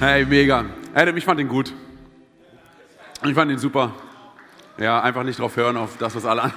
[0.00, 0.64] Hey, mega.
[0.94, 1.74] Adam, ich fand ihn gut.
[3.24, 3.92] Ich fand ihn super.
[4.78, 6.42] Ja, einfach nicht drauf hören, auf das, was alle,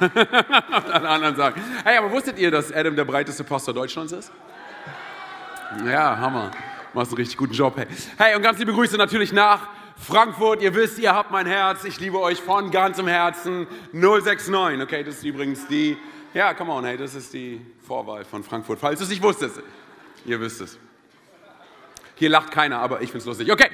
[0.92, 1.60] alle anderen sagen.
[1.84, 4.32] Hey, aber wusstet ihr, dass Adam der breiteste Pastor Deutschlands ist?
[5.84, 6.52] Ja, Hammer.
[6.94, 7.78] Machst einen richtig guten Job.
[7.78, 7.88] Hey,
[8.20, 10.62] hey und ganz liebe Grüße natürlich nach Frankfurt.
[10.62, 11.84] Ihr wisst, ihr habt mein Herz.
[11.84, 13.66] Ich liebe euch von ganzem Herzen.
[13.92, 14.84] 069.
[14.84, 15.98] Okay, das ist übrigens die,
[16.36, 18.78] ja, come on, hey, das ist die Vorwahl von Frankfurt.
[18.78, 19.64] Falls du es nicht wusstest.
[20.26, 20.78] Ihr wisst es.
[22.22, 23.52] Hier lacht keiner, aber ich finde es lustig.
[23.52, 23.72] Okay,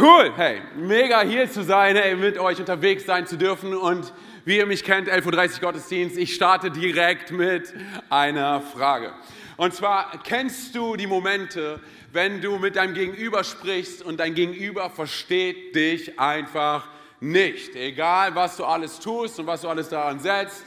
[0.00, 0.32] cool.
[0.34, 3.76] Hey, mega hier zu sein, hey, mit euch unterwegs sein zu dürfen.
[3.76, 4.12] Und
[4.44, 6.18] wie ihr mich kennt, 11.30 Uhr Gottesdienst.
[6.18, 7.72] Ich starte direkt mit
[8.10, 9.12] einer Frage.
[9.56, 11.78] Und zwar, kennst du die Momente,
[12.12, 16.88] wenn du mit deinem Gegenüber sprichst und dein Gegenüber versteht dich einfach
[17.20, 17.76] nicht?
[17.76, 20.64] Egal, was du alles tust und was du alles daran setzt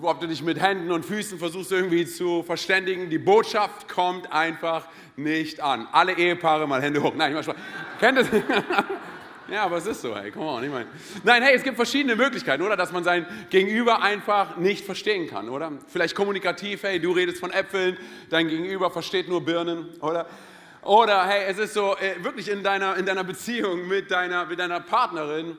[0.00, 4.86] ob du dich mit Händen und Füßen versuchst irgendwie zu verständigen, die Botschaft kommt einfach
[5.16, 5.86] nicht an.
[5.92, 7.12] Alle Ehepaare mal Hände hoch.
[7.14, 7.56] Nein, ich mach Spaß.
[8.00, 8.28] Kennt das?
[9.48, 10.86] Ja, aber es ist so, hey, come on, ich meine.
[11.24, 12.74] Nein, hey, es gibt verschiedene Möglichkeiten, oder?
[12.74, 15.72] Dass man sein Gegenüber einfach nicht verstehen kann, oder?
[15.88, 17.98] Vielleicht kommunikativ, hey, du redest von Äpfeln,
[18.30, 20.26] dein Gegenüber versteht nur Birnen, oder?
[20.80, 24.58] Oder, hey, es ist so, äh, wirklich in deiner, in deiner Beziehung mit deiner, mit
[24.58, 25.58] deiner Partnerin,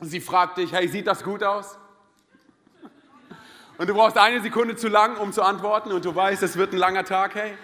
[0.00, 1.78] sie fragt dich, hey, sieht das gut aus?
[3.78, 6.72] Und du brauchst eine Sekunde zu lang, um zu antworten und du weißt, es wird
[6.72, 7.54] ein langer Tag, hey.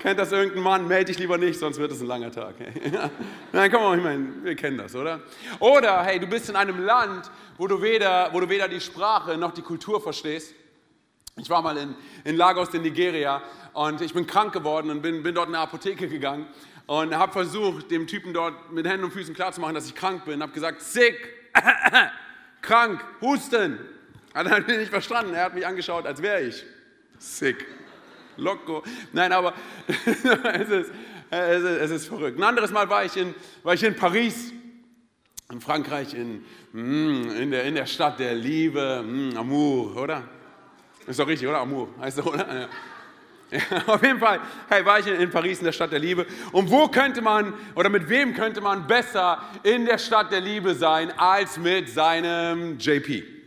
[0.00, 0.88] Kennt das irgendein Mann?
[0.88, 2.54] Meld dich lieber nicht, sonst wird es ein langer Tag.
[3.52, 5.20] Nein, komm mal, ich meine, wir kennen das, oder?
[5.58, 9.36] Oder, hey, du bist in einem Land, wo du weder, wo du weder die Sprache
[9.36, 10.54] noch die Kultur verstehst.
[11.36, 13.42] Ich war mal in, in Lagos in Nigeria
[13.74, 16.46] und ich bin krank geworden und bin, bin dort in eine Apotheke gegangen
[16.86, 20.42] und habe versucht, dem Typen dort mit Händen und Füßen klarzumachen, dass ich krank bin.
[20.42, 21.14] Habe gesagt, sick,
[22.62, 23.78] krank, Husten,
[24.32, 25.34] hat er nicht verstanden.
[25.34, 26.64] Er hat mich angeschaut, als wäre ich
[27.18, 27.66] sick.
[28.40, 28.82] Loco.
[29.12, 29.54] Nein, aber
[29.86, 30.92] es, ist,
[31.30, 32.38] es, ist, es ist verrückt.
[32.38, 34.52] Ein anderes Mal war ich in, war ich in Paris,
[35.50, 40.24] in Frankreich, in, mm, in, der, in der Stadt der Liebe, mm, Amour, oder?
[41.06, 41.60] Ist doch richtig, oder?
[41.60, 42.60] Amour, heißt doch, oder?
[42.60, 42.68] Ja.
[43.86, 46.24] Auf jeden Fall hey, war ich in Paris, in der Stadt der Liebe.
[46.52, 50.74] Und wo könnte man oder mit wem könnte man besser in der Stadt der Liebe
[50.74, 53.39] sein als mit seinem JP?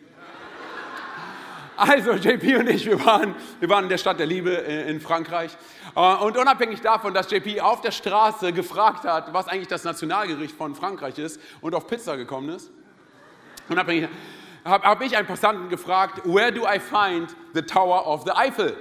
[1.86, 5.52] Also JP und ich, wir waren, wir waren in der Stadt der Liebe in Frankreich.
[5.96, 10.56] Äh, und unabhängig davon, dass JP auf der Straße gefragt hat, was eigentlich das Nationalgericht
[10.56, 12.72] von Frankreich ist und auf Pizza gekommen ist,
[13.68, 14.08] unabhängig
[14.64, 18.78] habe hab ich einen Passanten gefragt, where do I find the Tower of the Eiffel?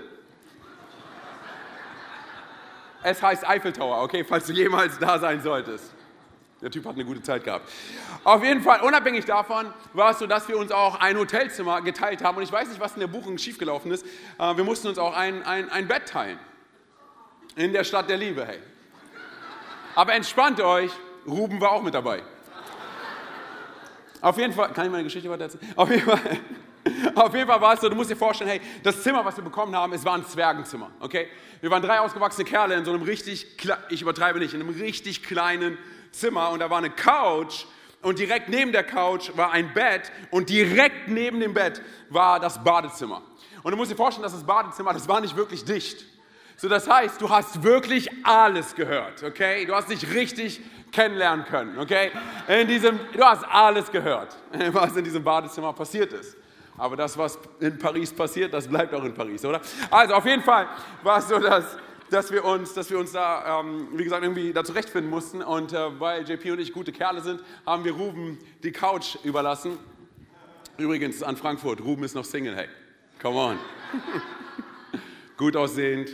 [3.03, 5.93] Es heißt Eiffel Tower, okay, falls du jemals da sein solltest.
[6.63, 7.69] Der Typ hat eine gute Zeit gehabt.
[8.23, 12.23] Auf jeden Fall, unabhängig davon, war es so, dass wir uns auch ein Hotelzimmer geteilt
[12.23, 12.37] haben.
[12.37, 14.07] Und ich weiß nicht, was in der Buchung schiefgelaufen ist.
[14.39, 16.39] Äh, wir mussten uns auch ein, ein, ein Bett teilen.
[17.57, 18.61] In der Stadt der Liebe, hey.
[19.97, 20.93] Aber entspannt euch,
[21.27, 22.23] Ruben war auch mit dabei.
[24.21, 25.73] Auf jeden Fall, kann ich meine Geschichte weiter erzählen?
[25.75, 26.21] Auf jeden Fall,
[27.17, 29.43] auf jeden Fall war es so, du musst dir vorstellen, hey, das Zimmer, was wir
[29.43, 31.27] bekommen haben, es war ein Zwergenzimmer, okay?
[31.61, 33.47] Wir waren drei ausgewachsene Kerle in so einem richtig,
[33.91, 35.77] ich übertreibe nicht, in einem richtig kleinen
[36.13, 37.65] Zimmer und da war eine Couch
[38.03, 41.81] und direkt neben der Couch war ein Bett und direkt neben dem Bett
[42.11, 43.23] war das Badezimmer.
[43.63, 46.05] Und du musst dir vorstellen, dass das Badezimmer, das war nicht wirklich dicht.
[46.57, 49.65] So, das heißt, du hast wirklich alles gehört, okay?
[49.67, 50.61] Du hast dich richtig
[50.93, 52.11] kennenlernen können, okay?
[52.47, 54.37] In diesem, du hast alles gehört,
[54.73, 56.37] was in diesem Badezimmer passiert ist.
[56.77, 59.61] Aber das, was in Paris passiert, das bleibt auch in Paris, oder?
[59.91, 60.69] Also auf jeden Fall
[61.03, 61.77] war es so, dass
[62.13, 65.43] dass wir uns, dass wir uns da, ähm, wie gesagt, irgendwie da zurechtfinden mussten.
[65.43, 69.79] Und äh, weil JP und ich gute Kerle sind, haben wir Ruben die Couch überlassen.
[70.77, 72.69] Übrigens an Frankfurt, Ruben ist noch Single, hey.
[73.21, 73.59] Come on.
[75.37, 76.11] Gut aussehend,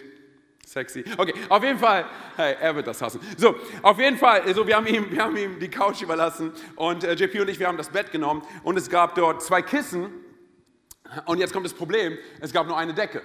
[0.64, 1.04] sexy.
[1.16, 2.04] Okay, auf jeden Fall,
[2.36, 3.20] hey, er wird das hassen.
[3.36, 7.04] So, auf jeden Fall, also wir, haben ihm, wir haben ihm die Couch überlassen und
[7.04, 10.10] äh, JP und ich, wir haben das Bett genommen und es gab dort zwei Kissen.
[11.24, 13.22] Und jetzt kommt das Problem, es gab nur eine Decke.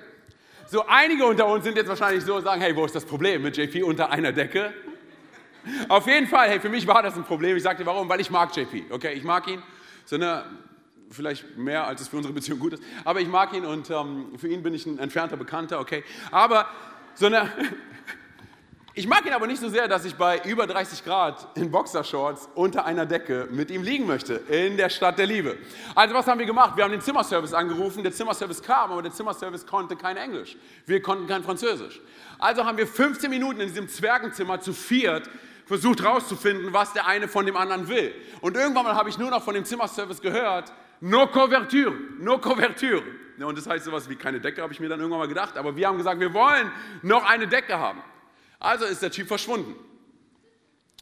[0.74, 3.44] So einige unter uns sind jetzt wahrscheinlich so und sagen, hey, wo ist das Problem
[3.44, 4.74] mit JP unter einer Decke?
[5.88, 7.56] Auf jeden Fall, hey, für mich war das ein Problem.
[7.56, 8.10] Ich sagte, warum?
[8.10, 9.14] Weil ich mag JP, okay?
[9.14, 9.62] Ich mag ihn.
[10.06, 10.46] So eine,
[11.12, 12.84] vielleicht mehr, als es für unsere Beziehung gut ist.
[13.06, 16.04] Aber ich mag ihn und ähm, für ihn bin ich ein entfernter Bekannter, okay?
[16.32, 16.66] Aber
[17.14, 17.52] so eine,
[18.96, 22.50] ich mag ihn aber nicht so sehr, dass ich bei über 30 Grad in Boxershorts
[22.54, 25.58] unter einer Decke mit ihm liegen möchte, in der Stadt der Liebe.
[25.96, 26.78] Also was haben wir gemacht?
[26.78, 30.56] Wir haben den Zimmerservice angerufen, der Zimmerservice kam, aber der Zimmerservice konnte kein Englisch.
[30.86, 32.02] Wir konnten kein Französisch.
[32.38, 35.30] Also haben wir 15 Minuten in diesem Zwergenzimmer zu viert
[35.66, 38.14] versucht herauszufinden, was der eine von dem anderen will.
[38.42, 43.02] Und irgendwann mal habe ich nur noch von dem Zimmerservice gehört, no couverture, no couverture.
[43.40, 45.58] Und das heißt sowas wie keine Decke, habe ich mir dann irgendwann mal gedacht.
[45.58, 48.02] Aber wir haben gesagt, wir wollen noch eine Decke haben.
[48.64, 49.76] Also ist der Typ verschwunden.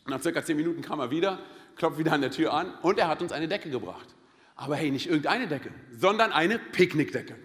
[0.07, 1.39] Nach circa zehn Minuten kam er wieder,
[1.75, 4.07] klopft wieder an der Tür an und er hat uns eine Decke gebracht.
[4.55, 7.35] Aber hey, nicht irgendeine Decke, sondern eine Picknickdecke.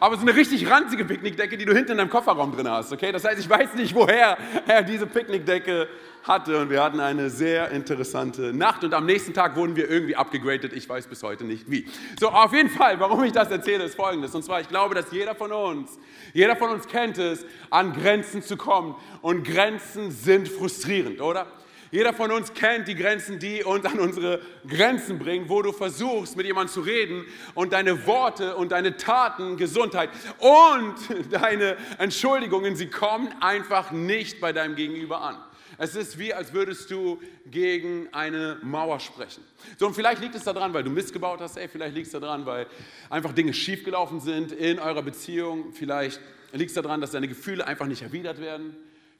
[0.00, 2.92] Aber es ist eine richtig ranzige Picknickdecke, die du hinten in deinem Kofferraum drin hast.
[2.92, 3.12] Okay?
[3.12, 4.36] Das heißt, ich weiß nicht, woher
[4.66, 5.88] er diese Picknickdecke
[6.24, 6.58] hatte.
[6.58, 8.84] Und wir hatten eine sehr interessante Nacht.
[8.84, 10.72] Und am nächsten Tag wurden wir irgendwie abgegradet.
[10.72, 11.86] Ich weiß bis heute nicht wie.
[12.18, 14.34] So, auf jeden Fall, warum ich das erzähle, ist folgendes.
[14.34, 15.98] Und zwar, ich glaube, dass jeder von uns,
[16.32, 18.94] jeder von uns kennt es, an Grenzen zu kommen.
[19.22, 21.46] Und Grenzen sind frustrierend, oder?
[21.94, 26.36] Jeder von uns kennt die Grenzen, die uns an unsere Grenzen bringen, wo du versuchst,
[26.36, 27.24] mit jemandem zu reden
[27.54, 30.10] und deine Worte und deine Taten, Gesundheit
[30.40, 30.96] und
[31.30, 35.36] deine Entschuldigungen, sie kommen einfach nicht bei deinem Gegenüber an.
[35.78, 39.44] Es ist wie, als würdest du gegen eine Mauer sprechen.
[39.78, 42.12] So, und vielleicht liegt es daran, weil du Mist gebaut hast, ey, vielleicht liegt es
[42.12, 42.66] daran, weil
[43.08, 46.20] einfach Dinge schiefgelaufen sind in eurer Beziehung, vielleicht
[46.50, 48.74] liegt es daran, dass deine Gefühle einfach nicht erwidert werden.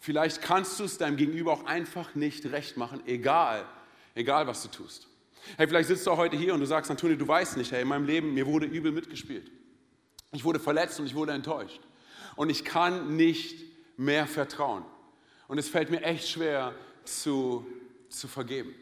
[0.05, 3.65] Vielleicht kannst du es deinem Gegenüber auch einfach nicht recht machen, egal,
[4.15, 5.09] egal was du tust.
[5.57, 7.81] Hey, vielleicht sitzt du auch heute hier und du sagst, Antonio, du weißt nicht, hey,
[7.81, 9.51] in meinem Leben, mir wurde übel mitgespielt.
[10.33, 11.81] Ich wurde verletzt und ich wurde enttäuscht.
[12.37, 13.65] Und ich kann nicht
[13.97, 14.85] mehr vertrauen.
[15.49, 16.75] Und es fällt mir echt schwer
[17.05, 17.65] zu,
[18.11, 18.75] zu vergeben.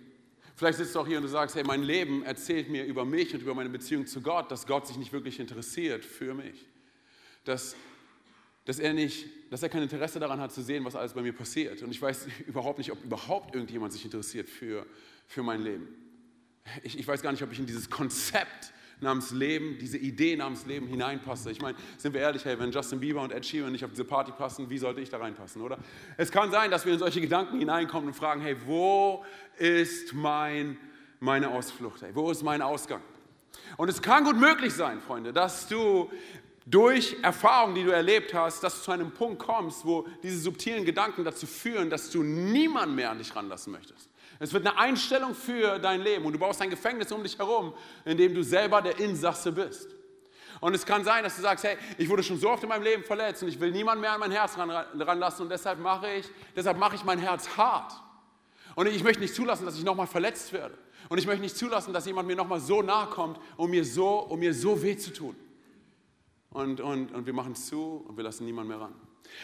[0.57, 3.33] Vielleicht sitzt du auch hier und du sagst, hey, mein Leben erzählt mir über mich
[3.33, 6.67] und über meine Beziehung zu Gott, dass Gott sich nicht wirklich interessiert für mich.
[7.45, 7.77] Dass
[8.65, 11.33] dass er, nicht, dass er kein Interesse daran hat zu sehen, was alles bei mir
[11.33, 11.83] passiert.
[11.83, 14.87] Und ich weiß überhaupt nicht, ob überhaupt irgendjemand sich interessiert für,
[15.27, 15.89] für mein Leben.
[16.83, 20.65] Ich, ich weiß gar nicht, ob ich in dieses Konzept namens Leben, diese Idee namens
[20.65, 21.51] Leben hineinpasse.
[21.51, 24.05] Ich meine, sind wir ehrlich, hey, wenn Justin Bieber und Ed Sheeran nicht auf diese
[24.05, 25.79] Party passen, wie sollte ich da reinpassen, oder?
[26.17, 29.25] Es kann sein, dass wir in solche Gedanken hineinkommen und fragen, hey, wo
[29.59, 30.77] ist mein,
[31.19, 32.03] meine Ausflucht?
[32.03, 33.03] Hey, wo ist mein Ausgang?
[33.77, 36.11] Und es kann gut möglich sein, Freunde, dass du
[36.67, 40.85] durch Erfahrungen, die du erlebt hast, dass du zu einem Punkt kommst, wo diese subtilen
[40.85, 44.09] Gedanken dazu führen, dass du niemanden mehr an dich ranlassen möchtest.
[44.39, 47.75] Es wird eine Einstellung für dein Leben und du baust ein Gefängnis um dich herum,
[48.05, 49.89] in dem du selber der Insasse bist.
[50.61, 52.85] Und es kann sein, dass du sagst, hey, ich wurde schon so oft in meinem
[52.85, 56.27] Leben verletzt und ich will niemanden mehr an mein Herz ranlassen und deshalb mache ich,
[56.55, 57.93] deshalb mache ich mein Herz hart.
[58.77, 60.79] Und ich möchte nicht zulassen, dass ich nochmal verletzt werde.
[61.09, 64.21] Und ich möchte nicht zulassen, dass jemand mir nochmal so nahe kommt, um mir so,
[64.21, 65.37] um mir so weh zu tun
[66.53, 68.95] und, und, und wir machen es zu und wir lassen niemanden mehr ran.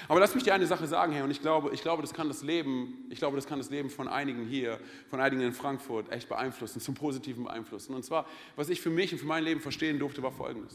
[0.06, 2.28] Aber lass mich dir eine Sache sagen, Herr, und ich glaube, ich glaube, das kann
[2.28, 4.78] das Leben, ich glaube, das kann das Leben von einigen hier,
[5.08, 7.94] von einigen in Frankfurt echt beeinflussen, zum Positiven beeinflussen.
[7.94, 8.26] Und zwar,
[8.56, 10.74] was ich für mich und für mein Leben verstehen durfte, war folgendes.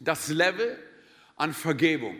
[0.00, 0.78] Das Level
[1.36, 2.16] an Vergebung,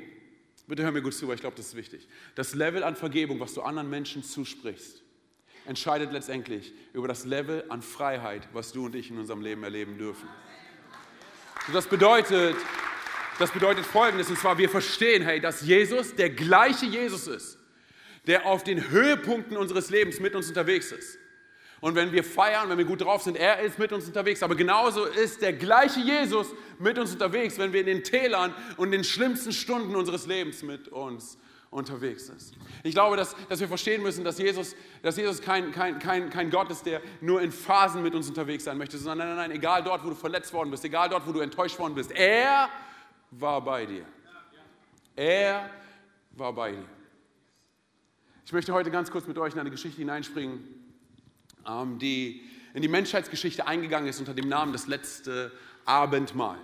[0.67, 2.09] bitte hör mir gut zu, weil ich glaube, das ist wichtig.
[2.35, 5.03] Das Level an Vergebung, was du anderen Menschen zusprichst,
[5.67, 9.99] entscheidet letztendlich über das Level an Freiheit, was du und ich in unserem Leben erleben
[9.99, 10.29] dürfen.
[11.67, 12.57] Und das bedeutet,
[13.39, 17.59] das bedeutet Folgendes, und zwar wir verstehen, hey, dass Jesus der gleiche Jesus ist,
[18.27, 21.19] der auf den Höhepunkten unseres Lebens mit uns unterwegs ist.
[21.81, 24.43] Und wenn wir feiern, wenn wir gut drauf sind, er ist mit uns unterwegs.
[24.43, 26.49] Aber genauso ist der gleiche Jesus
[26.79, 30.89] mit uns unterwegs, wenn wir in den Tälern und den schlimmsten Stunden unseres Lebens mit
[30.89, 31.39] uns
[31.71, 32.55] unterwegs ist.
[32.83, 36.51] Ich glaube, dass, dass wir verstehen müssen, dass Jesus, dass Jesus kein, kein, kein, kein
[36.51, 39.57] Gott ist, der nur in Phasen mit uns unterwegs sein möchte, sondern nein, nein, nein,
[39.57, 42.71] egal dort, wo du verletzt worden bist, egal dort, wo du enttäuscht worden bist, er
[43.31, 44.05] war bei dir.
[45.17, 45.71] Er
[46.33, 46.89] war bei dir.
[48.45, 50.61] Ich möchte heute ganz kurz mit euch in eine Geschichte hineinspringen,
[51.67, 52.43] ähm, die
[52.75, 55.53] in die Menschheitsgeschichte eingegangen ist unter dem Namen das letzte
[55.85, 56.59] Abendmahl.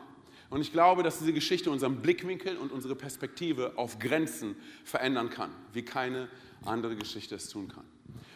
[0.50, 5.50] Und ich glaube, dass diese Geschichte unseren Blickwinkel und unsere Perspektive auf Grenzen verändern kann,
[5.73, 6.28] wie keine
[6.64, 7.85] andere Geschichte es tun kann.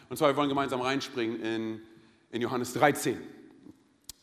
[0.09, 1.81] Und zwar, wir wollen gemeinsam reinspringen in,
[2.31, 3.17] in Johannes 13,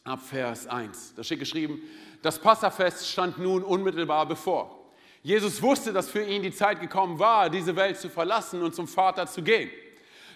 [0.05, 1.15] ab Vers 1.
[1.15, 1.81] Da steht geschrieben,
[2.27, 4.91] das Passafest stand nun unmittelbar bevor.
[5.23, 8.89] Jesus wusste, dass für ihn die Zeit gekommen war, diese Welt zu verlassen und zum
[8.89, 9.71] Vater zu gehen.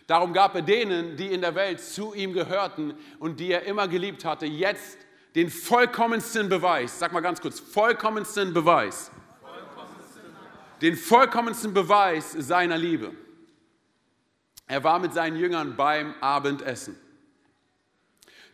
[0.06, 3.88] Darum gab er denen, die in der Welt zu ihm gehörten und die er immer
[3.88, 4.98] geliebt hatte, jetzt
[5.34, 6.96] den vollkommensten Beweis.
[6.96, 9.10] Sag mal ganz kurz, vollkommensten Beweis.
[10.80, 13.10] Den vollkommensten Beweis seiner Liebe.
[14.68, 16.96] Er war mit seinen Jüngern beim Abendessen.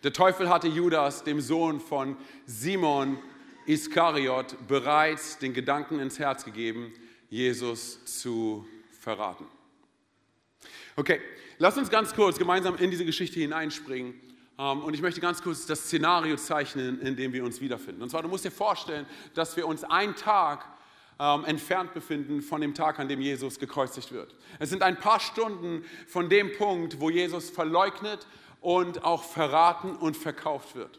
[0.03, 3.19] Der Teufel hatte Judas, dem Sohn von Simon
[3.67, 6.93] Iskariot, bereits den Gedanken ins Herz gegeben,
[7.29, 8.67] Jesus zu
[9.01, 9.47] verraten.
[10.95, 11.21] Okay,
[11.59, 14.15] lass uns ganz kurz gemeinsam in diese Geschichte hineinspringen.
[14.59, 18.03] Ähm, und ich möchte ganz kurz das Szenario zeichnen, in dem wir uns wiederfinden.
[18.03, 20.65] Und zwar, du musst dir vorstellen, dass wir uns einen Tag
[21.19, 24.35] ähm, entfernt befinden von dem Tag, an dem Jesus gekreuzigt wird.
[24.59, 28.27] Es sind ein paar Stunden von dem Punkt, wo Jesus verleugnet
[28.67, 30.99] und auch verraten und verkauft wird.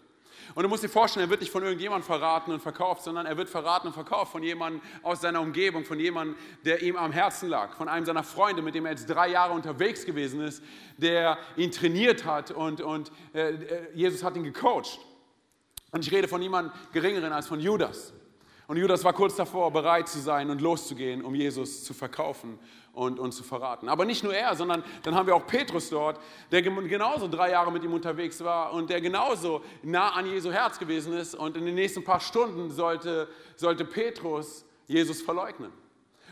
[0.56, 3.36] Und du musst dir vorstellen, er wird nicht von irgendjemandem verraten und verkauft, sondern er
[3.36, 7.50] wird verraten und verkauft von jemandem aus seiner Umgebung, von jemandem, der ihm am Herzen
[7.50, 10.64] lag, von einem seiner Freunde, mit dem er jetzt drei Jahre unterwegs gewesen ist,
[10.96, 14.98] der ihn trainiert hat und, und äh, äh Jesus hat ihn gecoacht.
[15.92, 18.14] Und ich rede von niemandem Geringeren als von Judas.
[18.68, 22.60] Und Judas war kurz davor, bereit zu sein und loszugehen, um Jesus zu verkaufen
[22.92, 23.88] und, und zu verraten.
[23.88, 26.20] Aber nicht nur er, sondern dann haben wir auch Petrus dort,
[26.52, 30.80] der genauso drei Jahre mit ihm unterwegs war und der genauso nah an Jesu Herz
[30.80, 31.34] gewesen ist.
[31.34, 35.72] Und in den nächsten paar Stunden sollte, sollte Petrus Jesus verleugnen.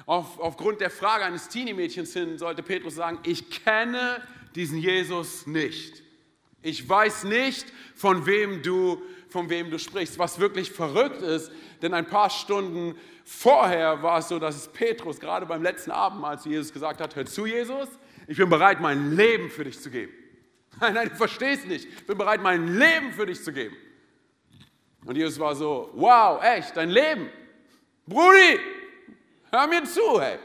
[0.06, 4.22] Auf, aufgrund der Frage eines Teenie-Mädchens hin sollte Petrus sagen, ich kenne
[4.56, 6.04] diesen Jesus nicht.
[6.62, 9.02] Ich weiß nicht, von wem du
[9.36, 10.18] von wem du sprichst.
[10.18, 11.52] Was wirklich verrückt ist,
[11.82, 16.40] denn ein paar Stunden vorher war es so, dass es Petrus gerade beim letzten Abendmahl
[16.40, 17.90] zu Jesus gesagt hat, hör zu Jesus,
[18.28, 20.14] ich bin bereit, mein Leben für dich zu geben.
[20.80, 21.86] Nein, nein, du verstehst nicht.
[21.86, 23.76] Ich bin bereit, mein Leben für dich zu geben.
[25.06, 27.30] Und Jesus war so, wow, echt, dein Leben.
[28.06, 28.60] Brudi,
[29.52, 30.38] hör mir zu, hey.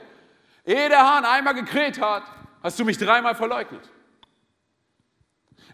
[0.66, 2.24] Ehe der Hahn einmal gekräht hat,
[2.60, 3.88] hast du mich dreimal verleugnet.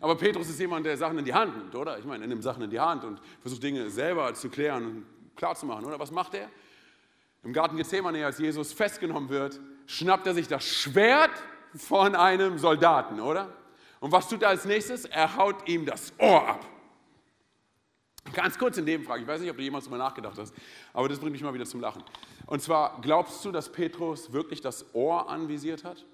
[0.00, 1.98] Aber Petrus ist jemand, der Sachen in die Hand nimmt, oder?
[1.98, 5.06] Ich meine, er nimmt Sachen in die Hand und versucht Dinge selber zu klären und
[5.36, 5.98] klarzumachen, oder?
[5.98, 6.48] Was macht er?
[7.42, 11.30] Im Garten Gethsemane, als Jesus festgenommen wird, schnappt er sich das Schwert
[11.74, 13.52] von einem Soldaten, oder?
[14.00, 15.04] Und was tut er als nächstes?
[15.04, 16.66] Er haut ihm das Ohr ab.
[18.32, 20.52] Ganz kurz in dem Frage, ich weiß nicht, ob du jemals darüber nachgedacht hast,
[20.92, 22.02] aber das bringt mich mal wieder zum Lachen.
[22.46, 26.04] Und zwar, glaubst du, dass Petrus wirklich das Ohr anvisiert hat?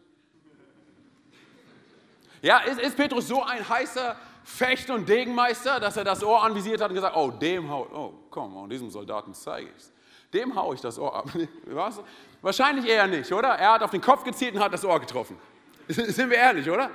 [2.43, 6.81] Ja, ist, ist Petrus so ein heißer Fecht- und Degenmeister, dass er das Ohr anvisiert
[6.81, 9.93] hat und gesagt, oh, dem hau, oh, komm, oh, diesem Soldaten zeige ich es.
[10.35, 11.31] Dem haue ich das Ohr ab.
[11.67, 12.01] Was?
[12.41, 13.51] Wahrscheinlich eher nicht, oder?
[13.51, 15.39] Er hat auf den Kopf gezielt und hat das Ohr getroffen.
[15.89, 16.91] Sind wir ehrlich, oder?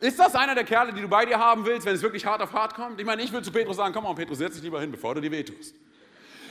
[0.00, 2.42] Ist das einer der Kerle, die du bei dir haben willst, wenn es wirklich hart
[2.42, 3.00] auf hart kommt?
[3.00, 5.14] Ich meine, ich würde zu Petrus sagen, komm mal, Petrus, setz dich lieber hin, bevor
[5.14, 5.74] du dir wehtust.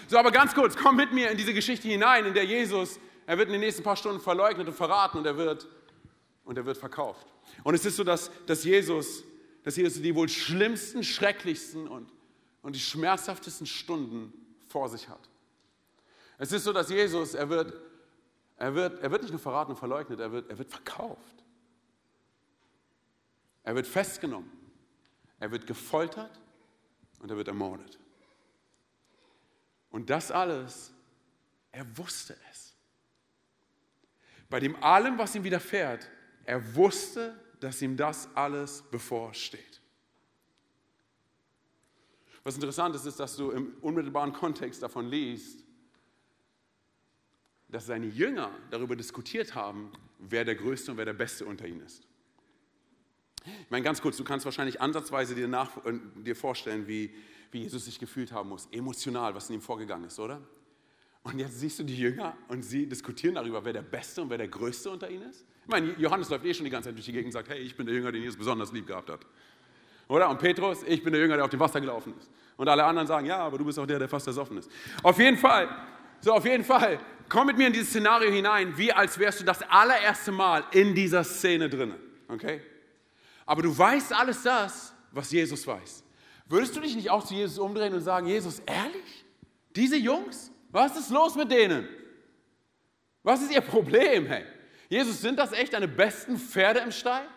[0.08, 3.38] So, aber ganz kurz, komm mit mir in diese Geschichte hinein, in der Jesus, er
[3.38, 5.68] wird in den nächsten paar Stunden verleugnet und verraten und er wird
[6.48, 7.28] und er wird verkauft.
[7.64, 9.24] Und es ist so, dass, dass, Jesus,
[9.64, 12.12] dass Jesus die wohl schlimmsten, schrecklichsten und,
[12.62, 14.34] und die schmerzhaftesten Stunden
[14.68, 15.30] vor sich hat.
[16.38, 17.74] Es ist so, dass Jesus, er wird,
[18.56, 21.44] er wird, er wird nicht nur verraten und verleugnet, er wird, er wird verkauft.
[23.64, 24.50] Er wird festgenommen.
[25.40, 26.40] Er wird gefoltert
[27.20, 28.00] und er wird ermordet.
[29.90, 30.94] Und das alles,
[31.72, 32.74] er wusste es.
[34.50, 36.10] Bei dem allem, was ihm widerfährt,
[36.48, 39.82] er wusste, dass ihm das alles bevorsteht.
[42.44, 45.66] Was interessant ist, ist, dass du im unmittelbaren Kontext davon liest,
[47.68, 51.82] dass seine Jünger darüber diskutiert haben, wer der Größte und wer der Beste unter ihnen
[51.82, 52.08] ist.
[53.44, 57.14] Ich meine, ganz kurz, du kannst wahrscheinlich ansatzweise dir, nach, äh, dir vorstellen, wie,
[57.52, 60.42] wie Jesus sich gefühlt haben muss, emotional, was in ihm vorgegangen ist, oder?
[61.28, 64.38] Und jetzt siehst du die Jünger und sie diskutieren darüber, wer der Beste und wer
[64.38, 65.44] der Größte unter ihnen ist.
[65.64, 67.60] Ich meine, Johannes läuft eh schon die ganze Zeit durch die Gegend und sagt, hey,
[67.60, 69.20] ich bin der Jünger, den Jesus besonders lieb gehabt hat.
[70.08, 70.30] Oder?
[70.30, 72.32] Und Petrus, ich bin der Jünger, der auf dem Wasser gelaufen ist.
[72.56, 74.72] Und alle anderen sagen, ja, aber du bist auch der, der fast ersoffen ist.
[75.04, 75.68] Auf jeden Fall,
[76.22, 79.44] so auf jeden Fall, komm mit mir in dieses Szenario hinein, wie als wärst du
[79.44, 81.94] das allererste Mal in dieser Szene drin.
[82.30, 82.62] Okay?
[83.46, 86.06] Aber du weißt alles das, was Jesus weiß.
[86.48, 89.26] Würdest du dich nicht auch zu Jesus umdrehen und sagen, Jesus, ehrlich?
[89.76, 90.54] Diese Jungs?
[90.70, 91.88] Was ist los mit denen?
[93.24, 94.46] Was ist ihr Problem, hey?
[94.90, 97.28] Jesus, sind das echt deine besten Pferde im Stall?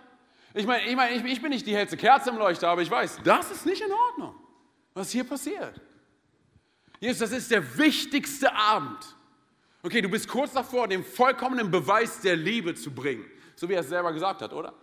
[0.55, 2.91] Ich meine, ich, mein, ich, ich bin nicht die hellste Kerze im Leuchter, aber ich
[2.91, 4.35] weiß, das ist nicht in Ordnung,
[4.95, 5.81] was hier passiert.
[6.99, 8.99] Jesus, das ist der wichtigste Abend.
[9.83, 13.81] Okay, du bist kurz davor, den vollkommenen Beweis der Liebe zu bringen, so wie er
[13.81, 14.75] es selber gesagt hat, oder?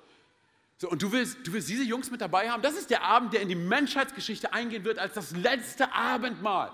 [0.78, 2.62] So, und du willst, du willst diese Jungs mit dabei haben?
[2.62, 6.72] Das ist der Abend, der in die Menschheitsgeschichte eingehen wird als das letzte Abendmahl.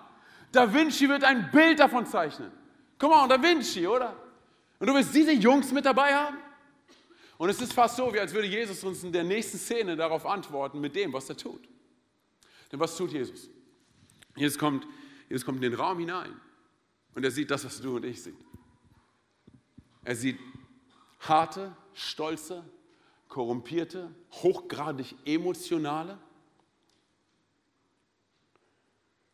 [0.54, 2.52] Da Vinci wird ein Bild davon zeichnen.
[3.00, 4.16] Guck mal, Da Vinci, oder?
[4.80, 6.38] Und du willst diese Jungs mit dabei haben?
[7.38, 10.26] Und es ist fast so, wie als würde Jesus uns in der nächsten Szene darauf
[10.26, 11.68] antworten mit dem, was er tut.
[12.72, 13.50] Denn was tut Jesus?
[14.36, 14.88] Jesus kommt,
[15.28, 16.40] Jesus kommt in den Raum hinein
[17.16, 18.38] und er sieht das, was du und ich sehen.
[20.04, 20.40] Er sieht
[21.22, 22.64] harte, stolze,
[23.28, 26.20] korrumpierte, hochgradig emotionale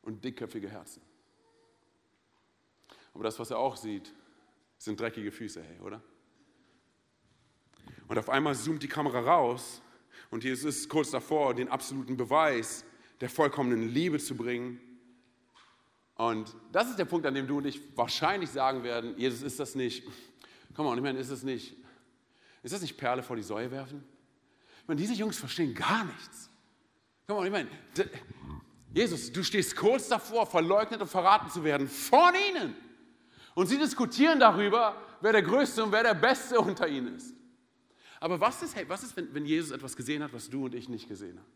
[0.01, 1.08] und dickköpfige Herzen.
[3.19, 4.13] Aber das, was er auch sieht,
[4.77, 6.01] sind dreckige Füße, hey, oder?
[8.07, 9.81] Und auf einmal zoomt die Kamera raus
[10.31, 12.85] und Jesus ist kurz davor, den absoluten Beweis
[13.19, 14.79] der vollkommenen Liebe zu bringen.
[16.15, 19.59] Und das ist der Punkt, an dem du und ich wahrscheinlich sagen werden, Jesus, ist
[19.59, 20.07] das nicht,
[20.73, 21.75] komm mal, ich meine, ist das nicht,
[22.63, 24.01] ist das nicht Perle vor die Säue werfen?
[24.83, 26.49] Ich meine, diese Jungs verstehen gar nichts.
[27.27, 27.67] Komm mal, ich meine,
[28.93, 32.87] Jesus, du stehst kurz davor, verleugnet und verraten zu werden von ihnen.
[33.59, 37.35] Und sie diskutieren darüber, wer der Größte und wer der Beste unter ihnen ist.
[38.21, 40.75] Aber was ist, hey, was ist wenn, wenn Jesus etwas gesehen hat, was du und
[40.75, 41.51] ich nicht gesehen haben?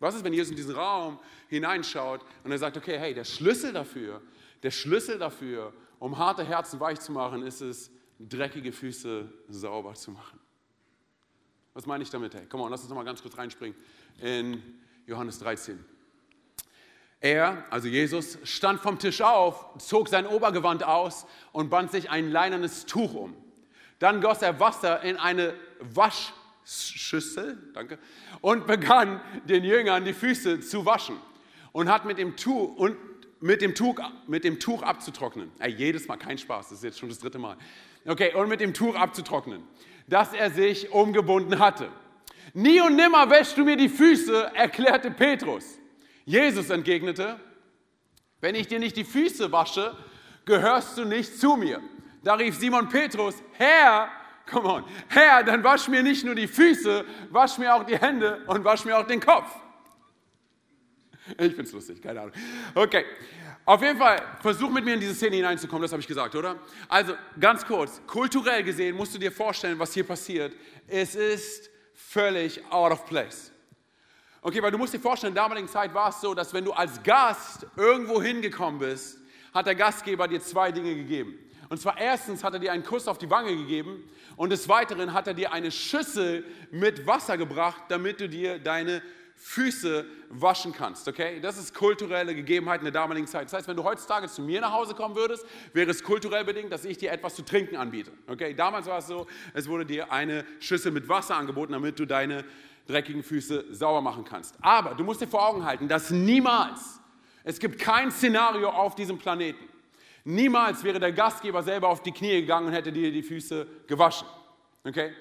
[0.00, 3.72] Was ist, wenn Jesus in diesen Raum hineinschaut und er sagt, okay, hey, der Schlüssel
[3.72, 4.20] dafür,
[4.62, 10.10] der Schlüssel dafür, um harte Herzen weich zu machen, ist es, dreckige Füße sauber zu
[10.10, 10.38] machen.
[11.72, 12.34] Was meine ich damit?
[12.34, 13.78] Hey, komm mal, lass uns noch mal ganz kurz reinspringen
[14.20, 14.62] in
[15.06, 15.82] Johannes 13.
[17.24, 22.30] Er, also Jesus, stand vom Tisch auf, zog sein Obergewand aus und band sich ein
[22.30, 23.34] leinernes Tuch um.
[23.98, 27.98] Dann goss er Wasser in eine Waschschüssel danke,
[28.42, 31.16] und begann den Jüngern die Füße zu waschen
[31.72, 32.94] und hat mit dem Tuch, und
[33.40, 35.50] mit dem Tuch, mit dem Tuch abzutrocknen.
[35.60, 37.56] Ey, jedes Mal, kein Spaß, das ist jetzt schon das dritte Mal.
[38.04, 39.62] Okay, und mit dem Tuch abzutrocknen,
[40.06, 41.88] das er sich umgebunden hatte.
[42.52, 45.78] Nie und nimmer wäschst du mir die Füße, erklärte Petrus.
[46.24, 47.38] Jesus entgegnete,
[48.40, 49.96] wenn ich dir nicht die Füße wasche,
[50.44, 51.80] gehörst du nicht zu mir.
[52.22, 54.08] Da rief Simon Petrus, Herr,
[54.50, 58.42] come on, Herr, dann wasch mir nicht nur die Füße, wasch mir auch die Hände
[58.46, 59.48] und wasch mir auch den Kopf.
[61.38, 62.34] Ich find's lustig, keine Ahnung.
[62.74, 63.04] Okay,
[63.64, 66.56] auf jeden Fall, versuch mit mir in diese Szene hineinzukommen, das habe ich gesagt, oder?
[66.88, 70.54] Also, ganz kurz, kulturell gesehen musst du dir vorstellen, was hier passiert.
[70.86, 73.53] Es ist völlig out of place.
[74.46, 76.66] Okay, weil du musst dir vorstellen, in der damaligen Zeit war es so, dass wenn
[76.66, 79.18] du als Gast irgendwo hingekommen bist,
[79.54, 81.38] hat der Gastgeber dir zwei Dinge gegeben.
[81.70, 84.04] Und zwar erstens hat er dir einen Kuss auf die Wange gegeben
[84.36, 89.00] und des Weiteren hat er dir eine Schüssel mit Wasser gebracht, damit du dir deine
[89.36, 91.40] Füße waschen kannst, okay?
[91.40, 93.46] Das ist kulturelle Gegebenheit in der damaligen Zeit.
[93.46, 96.70] Das heißt, wenn du heutzutage zu mir nach Hause kommen würdest, wäre es kulturell bedingt,
[96.70, 98.52] dass ich dir etwas zu trinken anbiete, okay?
[98.52, 102.44] Damals war es so, es wurde dir eine Schüssel mit Wasser angeboten, damit du deine
[102.86, 104.56] dreckigen Füße sauber machen kannst.
[104.60, 107.00] Aber du musst dir vor Augen halten, dass niemals,
[107.42, 109.64] es gibt kein Szenario auf diesem Planeten,
[110.24, 114.26] niemals wäre der Gastgeber selber auf die Knie gegangen und hätte dir die Füße gewaschen.
[114.84, 115.12] Okay?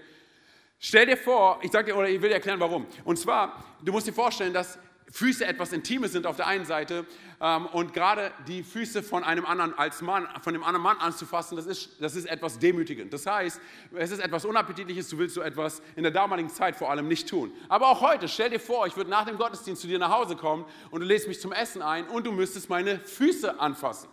[0.79, 2.85] Stell dir vor, ich sage dir, oder ich will dir erklären, warum.
[3.05, 4.77] Und zwar, du musst dir vorstellen, dass
[5.13, 7.05] Füße etwas Intimes sind auf der einen Seite
[7.39, 11.55] ähm, und gerade die Füße von einem anderen als Mann, von dem anderen Mann anzufassen,
[11.55, 13.13] das ist, das ist etwas demütigend.
[13.13, 13.61] Das heißt,
[13.95, 17.29] es ist etwas Unappetitliches, du willst so etwas in der damaligen Zeit vor allem nicht
[17.29, 17.51] tun.
[17.69, 20.35] Aber auch heute, stell dir vor, ich würde nach dem Gottesdienst zu dir nach Hause
[20.35, 24.09] kommen und du lädst mich zum Essen ein und du müsstest meine Füße anfassen.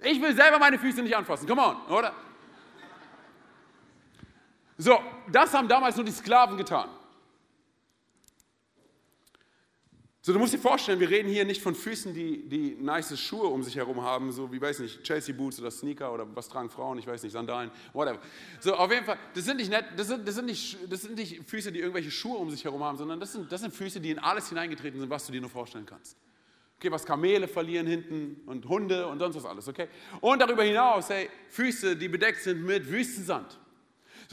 [0.00, 2.12] Ich will selber meine Füße nicht anfassen, come on, oder?
[4.78, 4.98] So,
[5.30, 6.88] das haben damals nur die Sklaven getan.
[10.24, 13.48] So, du musst dir vorstellen, wir reden hier nicht von Füßen, die, die nice Schuhe
[13.48, 16.70] um sich herum haben, so wie, weiß nicht, Chelsea Boots oder Sneaker oder was tragen
[16.70, 18.20] Frauen, ich weiß nicht, Sandalen, whatever.
[18.60, 21.16] So, auf jeden Fall, das sind nicht, nett, das sind, das sind, nicht, das sind
[21.16, 24.00] nicht Füße, die irgendwelche Schuhe um sich herum haben, sondern das sind, das sind Füße,
[24.00, 26.16] die in alles hineingetreten sind, was du dir nur vorstellen kannst.
[26.78, 29.88] Okay, was Kamele verlieren hinten und Hunde und sonst was alles, okay?
[30.20, 33.58] Und darüber hinaus, hey, Füße, die bedeckt sind mit Wüstensand.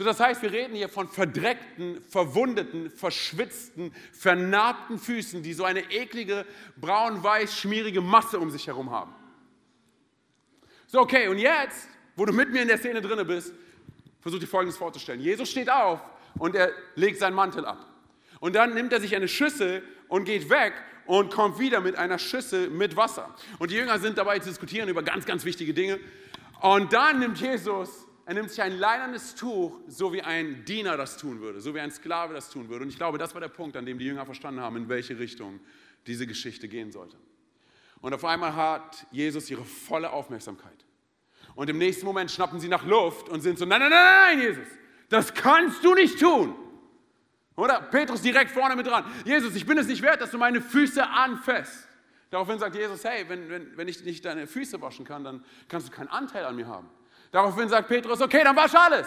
[0.00, 5.92] So, das heißt, wir reden hier von verdreckten, verwundeten, verschwitzten, vernarbten Füßen, die so eine
[5.92, 6.46] eklige,
[6.78, 9.14] braun-weiß, schmierige Masse um sich herum haben.
[10.86, 11.86] So, okay, und jetzt,
[12.16, 13.52] wo du mit mir in der Szene drin bist,
[14.20, 15.20] versuch dir Folgendes vorzustellen.
[15.20, 16.00] Jesus steht auf
[16.38, 17.84] und er legt seinen Mantel ab.
[18.38, 20.72] Und dann nimmt er sich eine Schüssel und geht weg
[21.04, 23.34] und kommt wieder mit einer Schüssel mit Wasser.
[23.58, 26.00] Und die Jünger sind dabei zu diskutieren über ganz, ganz wichtige Dinge.
[26.62, 31.16] Und dann nimmt Jesus er nimmt sich ein leinernes Tuch, so wie ein Diener das
[31.16, 32.84] tun würde, so wie ein Sklave das tun würde.
[32.84, 35.18] Und ich glaube, das war der Punkt, an dem die Jünger verstanden haben, in welche
[35.18, 35.58] Richtung
[36.06, 37.16] diese Geschichte gehen sollte.
[38.00, 40.84] Und auf einmal hat Jesus ihre volle Aufmerksamkeit.
[41.56, 44.40] Und im nächsten Moment schnappen sie nach Luft und sind so, nein, nein, nein, nein,
[44.40, 44.68] Jesus,
[45.08, 46.54] das kannst du nicht tun.
[47.56, 47.80] Oder?
[47.80, 49.06] Petrus direkt vorne mit dran.
[49.24, 51.88] Jesus, ich bin es nicht wert, dass du meine Füße anfasst.
[52.30, 55.88] Daraufhin sagt Jesus, hey, wenn, wenn, wenn ich nicht deine Füße waschen kann, dann kannst
[55.88, 56.88] du keinen Anteil an mir haben.
[57.30, 59.06] Daraufhin sagt Petrus, okay, dann wasch alles.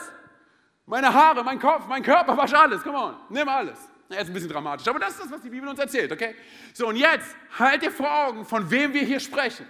[0.86, 2.84] Meine Haare, mein Kopf, mein Körper, wasch alles.
[2.84, 3.78] Come on, nimm alles.
[4.10, 6.36] Er ist ein bisschen dramatisch, aber das ist das, was die Bibel uns erzählt, okay?
[6.74, 9.66] So, und jetzt halt dir vor Augen, von wem wir hier sprechen.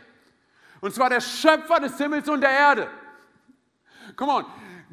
[0.81, 2.89] Und zwar der Schöpfer des Himmels und der Erde.
[4.15, 4.45] Come on,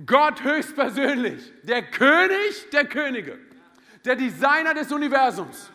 [0.07, 3.38] Gott höchstpersönlich, der König der Könige,
[4.05, 5.70] der Designer des Universums.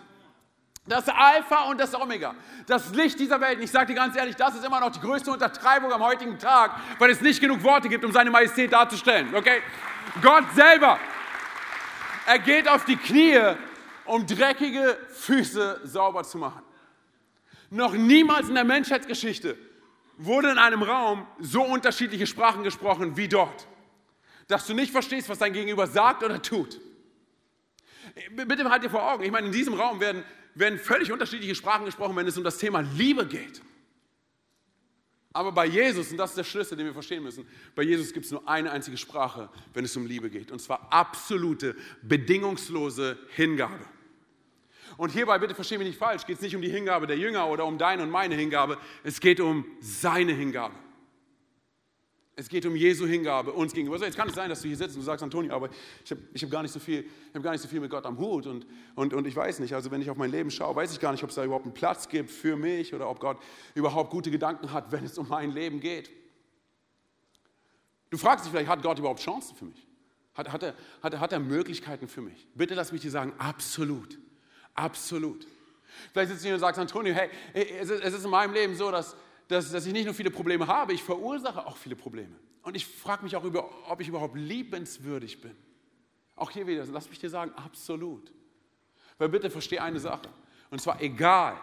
[0.88, 2.36] Das Alpha und das Omega,
[2.68, 3.58] das Licht dieser Welt.
[3.58, 6.38] Und ich sage dir ganz ehrlich, das ist immer noch die größte Untertreibung am heutigen
[6.38, 9.34] Tag, weil es nicht genug Worte gibt, um seine Majestät darzustellen.
[9.34, 9.62] Okay?
[10.22, 11.00] Gott selber,
[12.28, 13.40] er geht auf die Knie,
[14.06, 16.62] um dreckige Füße sauber zu machen.
[17.72, 19.58] Noch niemals in der Menschheitsgeschichte
[20.18, 23.68] wurde in einem Raum so unterschiedliche Sprachen gesprochen wie dort,
[24.48, 26.80] dass du nicht verstehst, was dein Gegenüber sagt oder tut.
[28.32, 30.24] Bitte halt dir vor Augen, ich meine, in diesem Raum werden
[30.56, 33.62] werden völlig unterschiedliche Sprachen gesprochen, wenn es um das Thema Liebe geht.
[35.34, 38.26] Aber bei Jesus, und das ist der Schlüssel, den wir verstehen müssen, bei Jesus gibt
[38.26, 40.50] es nur eine einzige Sprache, wenn es um Liebe geht.
[40.50, 43.86] Und zwar absolute, bedingungslose Hingabe.
[44.96, 47.48] Und hierbei, bitte verstehe mich nicht falsch, geht es nicht um die Hingabe der Jünger
[47.48, 48.78] oder um deine und meine Hingabe.
[49.04, 50.76] Es geht um seine Hingabe.
[52.38, 53.96] Es geht um Jesu Hingabe uns gegenüber.
[53.96, 55.70] Also jetzt kann es sein, dass du hier sitzt und du sagst, Antonio, aber
[56.04, 58.06] ich habe ich hab gar, nicht so viel, hab gar nicht so viel mit Gott
[58.06, 60.76] am Hut und, und, und ich weiß nicht, also wenn ich auf mein Leben schaue,
[60.76, 63.22] weiß ich gar nicht, ob es da überhaupt einen Platz gibt für mich oder ob
[63.22, 63.38] Gott
[63.74, 66.12] überhaupt gute Gedanken hat, wenn es um mein Leben geht.
[68.10, 69.88] Du fragst dich vielleicht, hat Gott überhaupt Chancen für mich?
[70.34, 72.48] Hat, hat, er, hat, hat er Möglichkeiten für mich?
[72.54, 74.20] Bitte lass mich dir sagen, absolut,
[74.74, 75.48] absolut.
[76.12, 79.16] Vielleicht sitzt du hier und sagst, Antonio, hey, es ist in meinem Leben so, dass
[79.48, 82.36] dass, dass ich nicht nur viele Probleme habe, ich verursache auch viele Probleme.
[82.64, 85.56] Und ich frage mich auch, über, ob ich überhaupt liebenswürdig bin.
[86.36, 88.32] Auch hier wieder, lass mich dir sagen, absolut.
[89.18, 90.30] Weil bitte verstehe eine Sache.
[90.72, 91.56] Und zwar egal,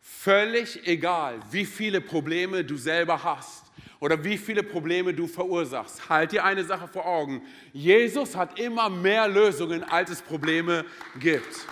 [0.00, 3.66] völlig egal, wie viele Probleme du selber hast
[4.00, 6.08] oder wie viele Probleme du verursachst.
[6.08, 7.42] Halt dir eine Sache vor Augen.
[7.72, 10.86] Jesus hat immer mehr Lösungen, als es Probleme
[11.20, 11.66] gibt.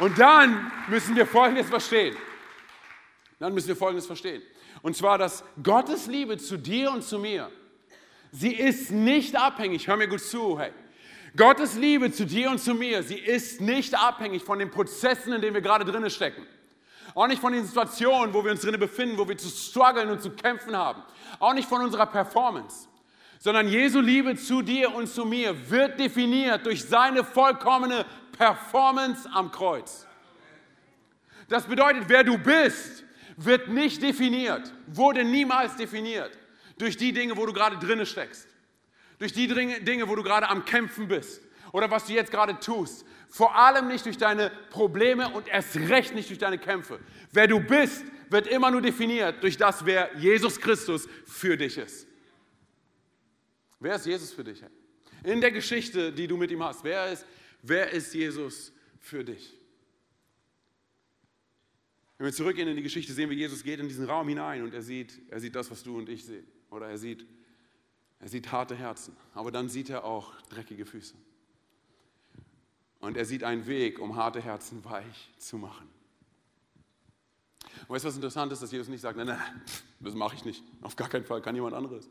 [0.00, 2.16] Und dann müssen wir Folgendes verstehen
[3.42, 4.40] dann müssen wir Folgendes verstehen.
[4.82, 7.50] Und zwar, dass Gottes Liebe zu dir und zu mir,
[8.30, 10.70] sie ist nicht abhängig, hör mir gut zu, hey.
[11.36, 15.40] Gottes Liebe zu dir und zu mir, sie ist nicht abhängig von den Prozessen, in
[15.40, 16.46] denen wir gerade drinnen stecken.
[17.14, 20.22] Auch nicht von den Situationen, wo wir uns drinnen befinden, wo wir zu strugglen und
[20.22, 21.02] zu kämpfen haben.
[21.40, 22.86] Auch nicht von unserer Performance.
[23.40, 28.06] Sondern Jesu Liebe zu dir und zu mir wird definiert durch seine vollkommene
[28.38, 30.06] Performance am Kreuz.
[31.48, 33.04] Das bedeutet, wer du bist,
[33.36, 36.38] wird nicht definiert, wurde niemals definiert
[36.78, 38.48] durch die Dinge, wo du gerade drinne steckst,
[39.18, 41.40] durch die Dinge, wo du gerade am Kämpfen bist
[41.72, 43.04] oder was du jetzt gerade tust.
[43.28, 47.00] Vor allem nicht durch deine Probleme und erst recht nicht durch deine Kämpfe.
[47.32, 52.06] Wer du bist, wird immer nur definiert durch das, wer Jesus Christus für dich ist.
[53.80, 54.62] Wer ist Jesus für dich?
[55.24, 57.26] In der Geschichte, die du mit ihm hast, wer ist,
[57.62, 59.61] wer ist Jesus für dich?
[62.18, 64.74] Wenn wir zurückgehen in die Geschichte, sehen wir, Jesus geht in diesen Raum hinein und
[64.74, 66.46] er sieht, er sieht das, was du und ich sehen.
[66.70, 67.26] Oder er sieht,
[68.20, 69.16] er sieht harte Herzen.
[69.34, 71.14] Aber dann sieht er auch dreckige Füße.
[73.00, 75.88] Und er sieht einen Weg, um harte Herzen weich zu machen.
[77.80, 79.62] Und weißt du, was interessant ist, dass Jesus nicht sagt, nein, nein,
[79.98, 80.62] das mache ich nicht.
[80.82, 82.08] Auf gar keinen Fall, kann jemand anderes.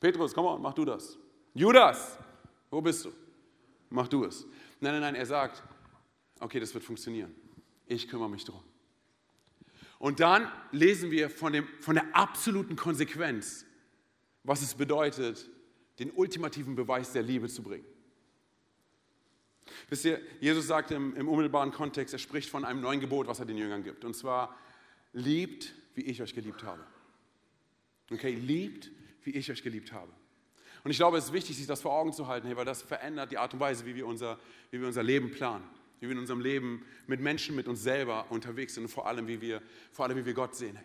[0.00, 1.16] Petrus, komm mal, mach du das.
[1.54, 2.18] Judas,
[2.70, 3.12] wo bist du?
[3.90, 4.44] Mach du es.
[4.80, 5.62] Nein, nein, nein, er sagt,
[6.40, 7.34] okay, das wird funktionieren.
[7.86, 8.62] Ich kümmere mich drum.
[10.00, 13.66] Und dann lesen wir von, dem, von der absoluten Konsequenz,
[14.44, 15.50] was es bedeutet,
[15.98, 17.84] den ultimativen Beweis der Liebe zu bringen.
[19.90, 23.40] Wisst ihr, Jesus sagt im, im unmittelbaren Kontext, er spricht von einem neuen Gebot, was
[23.40, 24.06] er den Jüngern gibt.
[24.06, 24.56] Und zwar,
[25.12, 26.82] liebt, wie ich euch geliebt habe.
[28.10, 28.90] Okay, liebt,
[29.22, 30.10] wie ich euch geliebt habe.
[30.82, 33.32] Und ich glaube, es ist wichtig, sich das vor Augen zu halten, weil das verändert
[33.32, 35.68] die Art und Weise, wie wir unser, wie wir unser Leben planen
[36.00, 39.26] wie wir in unserem Leben mit Menschen, mit uns selber unterwegs sind und vor allem,
[39.28, 40.78] wie wir, vor allem, wie wir Gott sehen.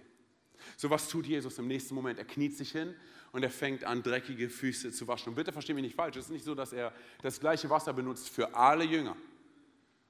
[0.77, 2.19] So was tut Jesus im nächsten Moment.
[2.19, 2.93] Er kniet sich hin
[3.31, 5.29] und er fängt an, dreckige Füße zu waschen.
[5.29, 7.93] Und bitte verstehe mich nicht falsch, es ist nicht so, dass er das gleiche Wasser
[7.93, 9.15] benutzt für alle Jünger,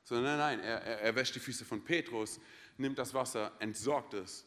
[0.04, 2.39] sondern nein, nein, er, er, er wäscht die Füße von Petrus,
[2.78, 4.46] nimmt das Wasser, entsorgt es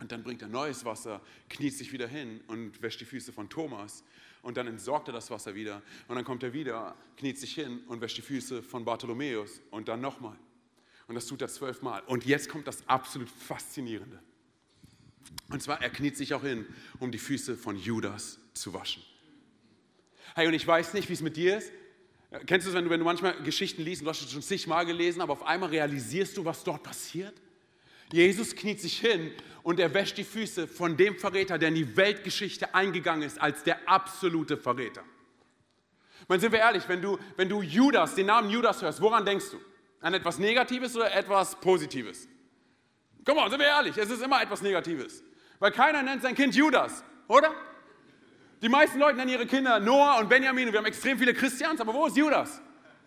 [0.00, 3.48] und dann bringt er neues Wasser, kniet sich wieder hin und wäscht die Füße von
[3.48, 4.04] Thomas
[4.42, 7.80] und dann entsorgt er das Wasser wieder und dann kommt er wieder, kniet sich hin
[7.86, 10.36] und wäscht die Füße von Bartholomäus und dann nochmal.
[11.06, 12.02] Und das tut er zwölfmal.
[12.06, 14.20] Und jetzt kommt das absolut Faszinierende.
[15.50, 16.66] Und zwar, er kniet sich auch hin,
[16.98, 19.02] um die Füße von Judas zu waschen.
[20.34, 21.72] Hey, und ich weiß nicht, wie es mit dir ist.
[22.46, 24.84] Kennst du es, wenn du, wenn du manchmal Geschichten liest, du hast es schon zigmal
[24.84, 27.34] gelesen, aber auf einmal realisierst du, was dort passiert?
[28.12, 31.96] Jesus kniet sich hin und er wäscht die Füße von dem Verräter, der in die
[31.96, 35.04] Weltgeschichte eingegangen ist als der absolute Verräter.
[36.26, 39.50] Man sind wir ehrlich, wenn du, wenn du Judas, den Namen Judas hörst, woran denkst
[39.50, 39.60] du?
[40.00, 42.28] An etwas Negatives oder etwas Positives?
[43.24, 45.22] Komm mal, sind wir ehrlich, es ist immer etwas Negatives.
[45.58, 47.52] Weil keiner nennt sein Kind Judas, oder?
[48.62, 51.80] Die meisten Leute nennen ihre Kinder Noah und Benjamin und wir haben extrem viele Christians,
[51.80, 52.60] aber wo ist Judas?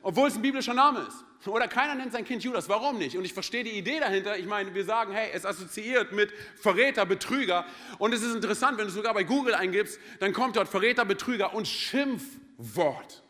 [0.04, 1.48] Obwohl es ein biblischer Name ist.
[1.48, 2.70] Oder keiner nennt sein Kind Judas.
[2.70, 3.18] Warum nicht?
[3.18, 4.38] Und ich verstehe die Idee dahinter.
[4.38, 7.66] Ich meine, wir sagen, hey, es assoziiert mit Verräter, Betrüger.
[7.98, 11.06] Und es ist interessant, wenn du es sogar bei Google eingibst, dann kommt dort Verräter,
[11.06, 13.24] Betrüger und Schimpfwort.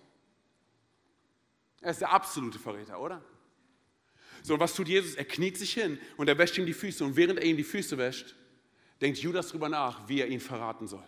[1.81, 3.23] Er ist der absolute Verräter, oder?
[4.43, 5.15] So, und was tut Jesus?
[5.15, 7.03] Er kniet sich hin und er wäscht ihm die Füße.
[7.03, 8.35] Und während er ihm die Füße wäscht,
[8.99, 11.03] denkt Judas darüber nach, wie er ihn verraten soll.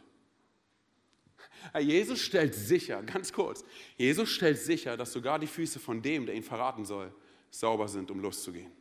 [1.80, 3.63] Jesus stellt sicher, ganz kurz,
[3.97, 7.13] Jesus stellt sicher, dass sogar die Füße von dem, der ihn verraten soll,
[7.49, 8.71] sauber sind, um loszugehen.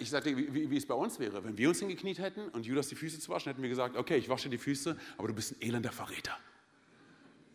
[0.00, 2.88] Ich sagte, wie, wie, es bei uns wäre, wenn wir uns hingekniet hätten und Judas
[2.88, 5.52] die Füße zu waschen, hätten wir gesagt, okay, ich wasche die Füße, aber du bist
[5.52, 6.36] ein elender Verräter.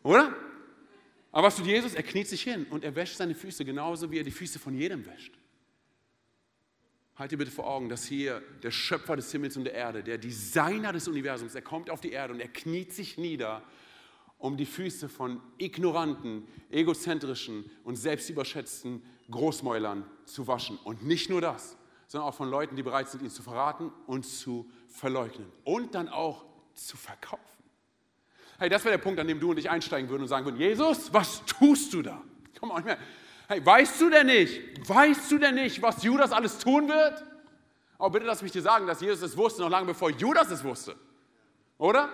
[0.04, 0.34] Oder?
[1.34, 1.94] Aber was tut Jesus?
[1.94, 4.74] Er kniet sich hin und er wäscht seine Füße genauso, wie er die Füße von
[4.76, 5.38] jedem wäscht.
[7.22, 10.18] Halt dir bitte vor Augen, dass hier der Schöpfer des Himmels und der Erde, der
[10.18, 13.62] Designer des Universums, er kommt auf die Erde und er kniet sich nieder,
[14.40, 20.80] um die Füße von ignoranten, egozentrischen und selbstüberschätzten Großmäulern zu waschen.
[20.84, 24.26] Und nicht nur das, sondern auch von Leuten, die bereit sind, ihn zu verraten und
[24.26, 27.44] zu verleugnen und dann auch zu verkaufen.
[28.58, 30.58] Hey, das wäre der Punkt, an dem du und ich einsteigen würden und sagen würden,
[30.58, 32.20] Jesus, was tust du da?
[32.60, 32.98] Komm mal,
[33.52, 37.22] hey, weißt du denn nicht, weißt du denn nicht, was Judas alles tun wird?
[37.98, 40.50] Aber oh, bitte lass mich dir sagen, dass Jesus es wusste, noch lange bevor Judas
[40.50, 40.96] es wusste.
[41.78, 42.10] Oder?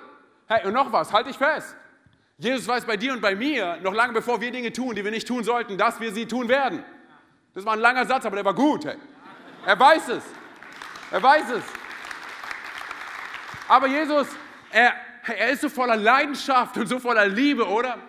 [0.47, 1.76] Hey, und noch was, halt dich fest.
[2.39, 5.12] Jesus weiß bei dir und bei mir, noch lange bevor wir Dinge tun, die wir
[5.12, 6.84] nicht tun sollten, dass wir sie tun werden.
[7.54, 8.86] Das war ein langer Satz, aber der war gut.
[8.86, 8.97] Hey.
[9.65, 10.23] Er weiß es.
[11.12, 11.63] Er weiß es.
[13.67, 14.28] Aber Jesus,
[14.71, 18.00] er, er ist so voller Leidenschaft und so voller Liebe, oder?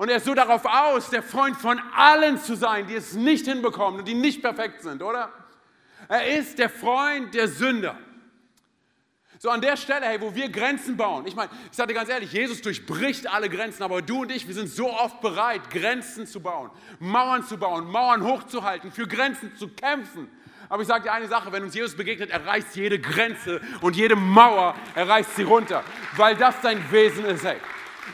[0.00, 3.44] Und er ist so darauf aus, der Freund von allen zu sein, die es nicht
[3.44, 5.30] hinbekommen und die nicht perfekt sind, oder?
[6.08, 7.98] Er ist der Freund der Sünder.
[9.38, 11.26] So an der Stelle, hey, wo wir Grenzen bauen.
[11.26, 14.46] Ich meine, ich sage dir ganz ehrlich, Jesus durchbricht alle Grenzen, aber du und ich,
[14.46, 19.54] wir sind so oft bereit, Grenzen zu bauen, Mauern zu bauen, Mauern hochzuhalten, für Grenzen
[19.54, 20.30] zu kämpfen.
[20.70, 23.96] Aber ich sage dir eine Sache, wenn uns Jesus begegnet, er reißt jede Grenze und
[23.96, 25.84] jede Mauer, er reißt sie runter,
[26.16, 27.44] weil das sein Wesen ist.
[27.44, 27.58] Hey.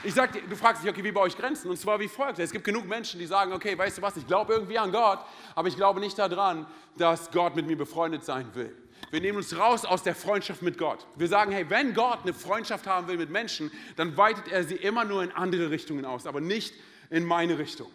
[0.07, 1.69] Ich sag dir, du fragst dich, okay, wie baue ich Grenzen?
[1.69, 2.39] Und zwar wie folgt.
[2.39, 5.19] Es gibt genug Menschen, die sagen, okay, weißt du was, ich glaube irgendwie an Gott,
[5.57, 6.65] aber ich glaube nicht daran,
[6.97, 8.73] dass Gott mit mir befreundet sein will.
[9.11, 11.05] Wir nehmen uns raus aus der Freundschaft mit Gott.
[11.17, 14.77] Wir sagen, hey, wenn Gott eine Freundschaft haben will mit Menschen, dann weitet er sie
[14.77, 16.75] immer nur in andere Richtungen aus, aber nicht
[17.11, 17.91] in meine Richtung.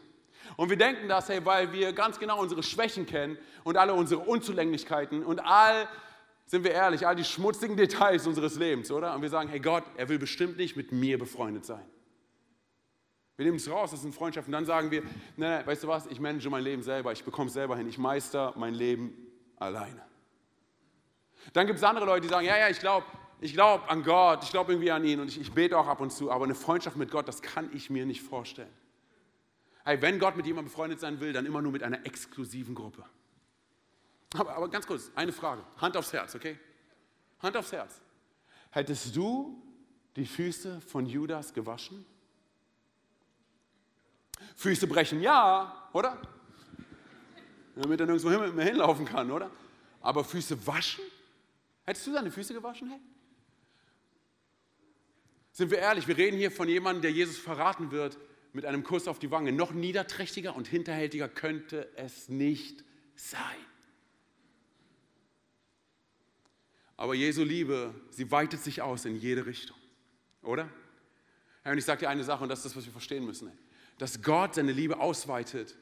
[0.58, 4.20] Und wir denken das, hey, weil wir ganz genau unsere Schwächen kennen und alle unsere
[4.20, 5.88] Unzulänglichkeiten und all,
[6.46, 9.16] sind wir ehrlich, all die schmutzigen Details unseres Lebens, oder?
[9.16, 11.86] Und wir sagen, hey Gott, er will bestimmt nicht mit mir befreundet sein.
[13.42, 14.52] Wir nehmen es raus, das sind Freundschaften.
[14.52, 15.02] Dann sagen wir,
[15.36, 17.98] nein, weißt du was, ich manage mein Leben selber, ich bekomme es selber hin, ich
[17.98, 19.18] meister mein Leben
[19.58, 20.00] alleine.
[21.52, 23.08] Dann gibt es andere Leute, die sagen, ja, ja, ich glaube
[23.40, 26.02] ich glaub an Gott, ich glaube irgendwie an ihn und ich, ich bete auch ab
[26.02, 28.72] und zu, aber eine Freundschaft mit Gott, das kann ich mir nicht vorstellen.
[29.86, 33.04] Hey, wenn Gott mit jemandem befreundet sein will, dann immer nur mit einer exklusiven Gruppe.
[34.36, 35.64] Aber, aber ganz kurz, eine Frage.
[35.78, 36.60] Hand aufs Herz, okay?
[37.40, 38.04] Hand aufs Herz.
[38.70, 39.60] Hättest du
[40.16, 42.06] die Füße von Judas gewaschen?
[44.56, 46.22] Füße brechen, ja, oder?
[47.76, 49.50] Damit er nirgendwo mehr hinlaufen kann, oder?
[50.02, 51.04] Aber Füße waschen?
[51.84, 52.90] Hättest du deine Füße gewaschen?
[52.90, 53.00] Hey?
[55.52, 58.18] Sind wir ehrlich, wir reden hier von jemandem, der Jesus verraten wird,
[58.54, 59.52] mit einem Kuss auf die Wange.
[59.52, 62.84] Noch niederträchtiger und hinterhältiger könnte es nicht
[63.16, 63.42] sein.
[66.98, 69.78] Aber Jesu Liebe, sie weitet sich aus in jede Richtung,
[70.44, 70.70] oder?
[71.64, 73.52] und ich sage dir eine Sache, und das ist das, was wir verstehen müssen,
[74.02, 75.78] dass Gott seine Liebe ausweitet,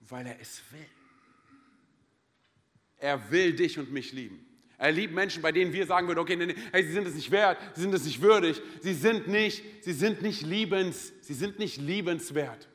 [0.00, 0.86] weil er es will.
[2.96, 4.46] Er will dich und mich lieben.
[4.78, 7.14] Er liebt Menschen, bei denen wir sagen würden, okay, nee, nee, hey, sie sind es
[7.14, 11.34] nicht wert, sie sind es nicht würdig, sie sind nicht, sie sind nicht liebens, sie
[11.34, 12.66] sind nicht liebenswert.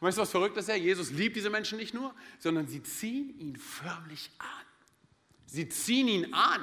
[0.00, 0.68] weißt du, was verrückt ist?
[0.68, 4.66] Jesus liebt diese Menschen nicht nur, sondern sie ziehen ihn förmlich an.
[5.46, 6.62] Sie ziehen ihn an.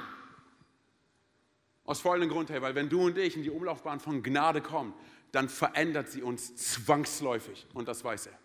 [1.82, 4.94] Aus folgendem Grund, hey, weil wenn du und ich in die Umlaufbahn von Gnade kommen,
[5.34, 8.38] dann verändert sie uns zwangsläufig und das weiß er.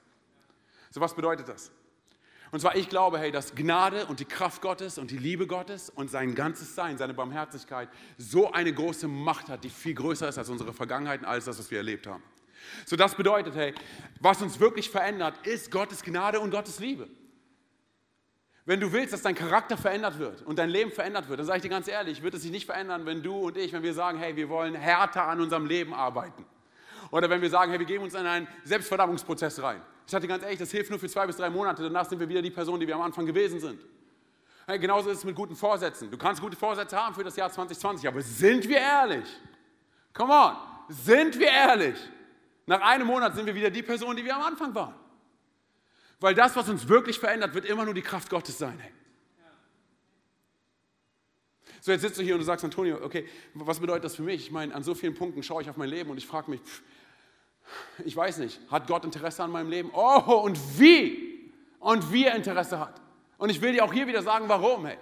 [0.92, 1.72] So was bedeutet das?
[2.52, 5.90] Und zwar, ich glaube, hey, dass Gnade und die Kraft Gottes und die Liebe Gottes
[5.92, 10.38] und sein ganzes Sein, seine Barmherzigkeit so eine große Macht hat, die viel größer ist
[10.40, 12.24] als unsere Vergangenheit und alles das, was wir erlebt haben.
[12.86, 13.74] So, das bedeutet, hey,
[14.20, 17.08] was uns wirklich verändert, ist Gottes Gnade und Gottes Liebe.
[18.66, 21.58] Wenn du willst, dass dein Charakter verändert wird und dein Leben verändert wird, dann sage
[21.58, 23.94] ich dir ganz ehrlich, wird es sich nicht verändern, wenn du und ich, wenn wir
[23.94, 26.46] sagen, hey, wir wollen härter an unserem Leben arbeiten.
[27.12, 29.82] Oder wenn wir sagen, hey, wir geben uns in einen Selbstverdammungsprozess rein.
[30.06, 32.28] Ich dir ganz ehrlich, das hilft nur für zwei bis drei Monate, danach sind wir
[32.28, 33.80] wieder die Person, die wir am Anfang gewesen sind.
[34.66, 36.12] Hey, genauso ist es mit guten Vorsätzen.
[36.12, 39.26] Du kannst gute Vorsätze haben für das Jahr 2020, aber sind wir ehrlich?
[40.14, 40.56] Come on,
[40.88, 41.96] sind wir ehrlich?
[42.66, 44.94] Nach einem Monat sind wir wieder die Person, die wir am Anfang waren.
[46.20, 48.78] Weil das, was uns wirklich verändert, wird immer nur die Kraft Gottes sein.
[48.80, 48.92] Hey.
[51.82, 54.42] So, jetzt sitzt du hier und du sagst, Antonio, okay, was bedeutet das für mich?
[54.42, 56.62] Ich meine, an so vielen Punkten schaue ich auf mein Leben und ich frage mich,
[56.62, 56.82] pff,
[58.06, 59.92] ich weiß nicht, hat Gott Interesse an meinem Leben?
[59.94, 61.52] Oh, und wie?
[61.80, 63.02] Und wie er Interesse hat.
[63.38, 64.98] Und ich will dir auch hier wieder sagen, warum, hey.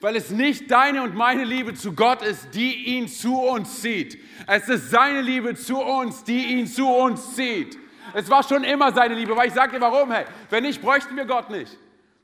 [0.00, 4.18] Weil es nicht deine und meine Liebe zu Gott ist, die ihn zu uns zieht.
[4.46, 7.78] Es ist seine Liebe zu uns, die ihn zu uns zieht.
[8.14, 10.26] Es war schon immer seine Liebe, weil ich sage dir warum, hey.
[10.50, 11.76] Wenn nicht, bräuchten wir Gott nicht.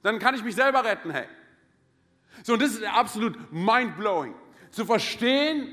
[0.03, 1.27] Dann kann ich mich selber retten, hey.
[2.43, 4.35] So, und das ist absolut mindblowing.
[4.71, 5.69] Zu verstehen,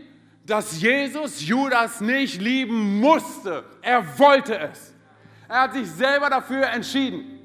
[0.51, 3.63] dass Jesus Judas nicht lieben musste.
[3.81, 4.93] Er wollte es.
[5.47, 7.39] Er hat sich selber dafür entschieden.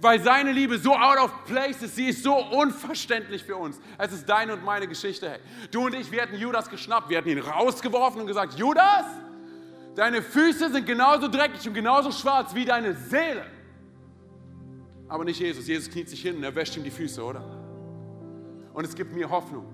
[0.00, 3.80] Weil seine Liebe so out of place ist, sie ist so unverständlich für uns.
[3.98, 5.28] Es ist deine und meine Geschichte.
[5.28, 5.40] Hey.
[5.72, 9.06] Du und ich, wir hätten Judas geschnappt, wir hätten ihn rausgeworfen und gesagt, Judas,
[9.96, 13.44] deine Füße sind genauso dreckig und genauso schwarz wie deine Seele.
[15.08, 15.66] Aber nicht Jesus.
[15.66, 17.42] Jesus kniet sich hin und er wäscht ihm die Füße, oder?
[18.72, 19.66] Und es gibt mir Hoffnung.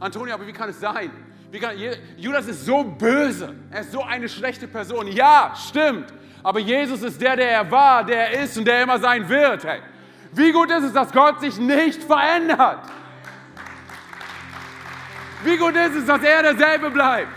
[0.00, 1.12] Antonio, aber wie kann es sein?
[1.52, 1.76] Kann,
[2.16, 3.54] Judas ist so böse.
[3.70, 5.08] Er ist so eine schlechte Person.
[5.08, 6.12] Ja, stimmt.
[6.42, 9.64] Aber Jesus ist der, der er war, der er ist und der immer sein wird.
[9.64, 9.80] Hey.
[10.32, 12.80] Wie gut ist es, dass Gott sich nicht verändert?
[15.42, 17.32] Wie gut ist es, dass er derselbe bleibt?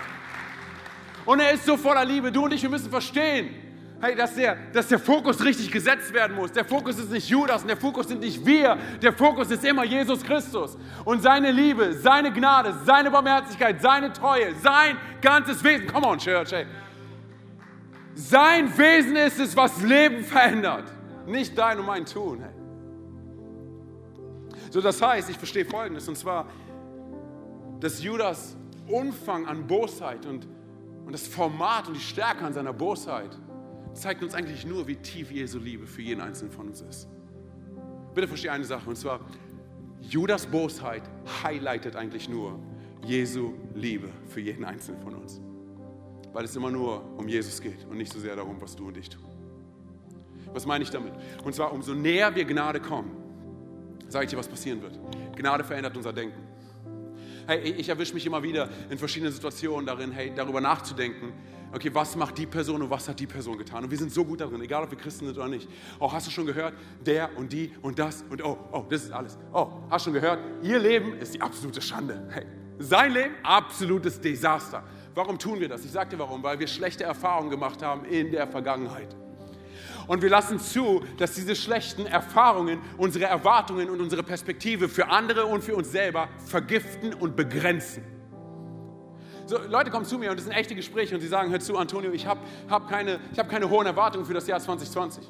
[1.26, 2.32] Und er ist so voller Liebe.
[2.32, 3.69] Du und ich, wir müssen verstehen,
[4.02, 6.52] hey, dass, der, dass der Fokus richtig gesetzt werden muss.
[6.52, 8.78] Der Fokus ist nicht Judas und der Fokus sind nicht wir.
[9.02, 10.78] Der Fokus ist immer Jesus Christus.
[11.06, 15.88] Und seine Liebe, seine Gnade, seine Barmherzigkeit, seine Treue, sein ganzes Wesen.
[15.88, 16.66] Come on, Church, hey.
[18.14, 20.86] Sein Wesen ist es, was Leben verändert.
[21.26, 22.40] Nicht dein und mein Tun.
[22.42, 22.54] Hey.
[24.72, 26.46] So, das heißt, ich verstehe Folgendes, und zwar,
[27.80, 28.56] dass Judas
[28.88, 30.48] Umfang an Bosheit und,
[31.06, 33.38] und das Format und die Stärke an seiner Bosheit
[33.93, 37.08] zeigt uns eigentlich nur, wie tief Jesu Liebe für jeden Einzelnen von uns ist.
[38.13, 39.21] Bitte verstehe eine Sache, und zwar,
[40.02, 41.04] Judas Bosheit
[41.43, 42.60] highlightet eigentlich nur
[43.06, 45.41] Jesu Liebe für jeden Einzelnen von uns.
[46.34, 48.97] Weil es immer nur um Jesus geht und nicht so sehr darum, was du und
[48.97, 49.23] ich tun.
[50.54, 51.13] Was meine ich damit?
[51.43, 53.12] Und zwar, umso näher wir Gnade kommen,
[54.08, 54.99] sage ich dir, was passieren wird.
[55.36, 56.41] Gnade verändert unser Denken.
[57.45, 61.34] Hey, ich erwische mich immer wieder in verschiedenen Situationen darin, hey, darüber nachzudenken,
[61.74, 63.84] okay, was macht die Person und was hat die Person getan?
[63.84, 65.70] Und wir sind so gut darin, egal ob wir Christen sind oder nicht.
[66.00, 66.74] Oh, hast du schon gehört?
[67.06, 69.38] Der und die und das und oh, oh, das ist alles.
[69.54, 70.40] Oh, hast du schon gehört?
[70.64, 72.28] Ihr Leben ist die absolute Schande.
[72.32, 72.46] Hey,
[72.80, 74.84] sein Leben, absolutes Desaster.
[75.14, 75.84] Warum tun wir das?
[75.84, 79.16] Ich sage dir warum, weil wir schlechte Erfahrungen gemacht haben in der Vergangenheit.
[80.08, 85.46] Und wir lassen zu, dass diese schlechten Erfahrungen unsere Erwartungen und unsere Perspektive für andere
[85.46, 88.19] und für uns selber vergiften und begrenzen.
[89.50, 91.76] So, Leute kommen zu mir und das sind echte Gespräche und sie sagen, hör zu,
[91.76, 95.28] Antonio, ich habe hab keine, hab keine hohen Erwartungen für das Jahr 2020.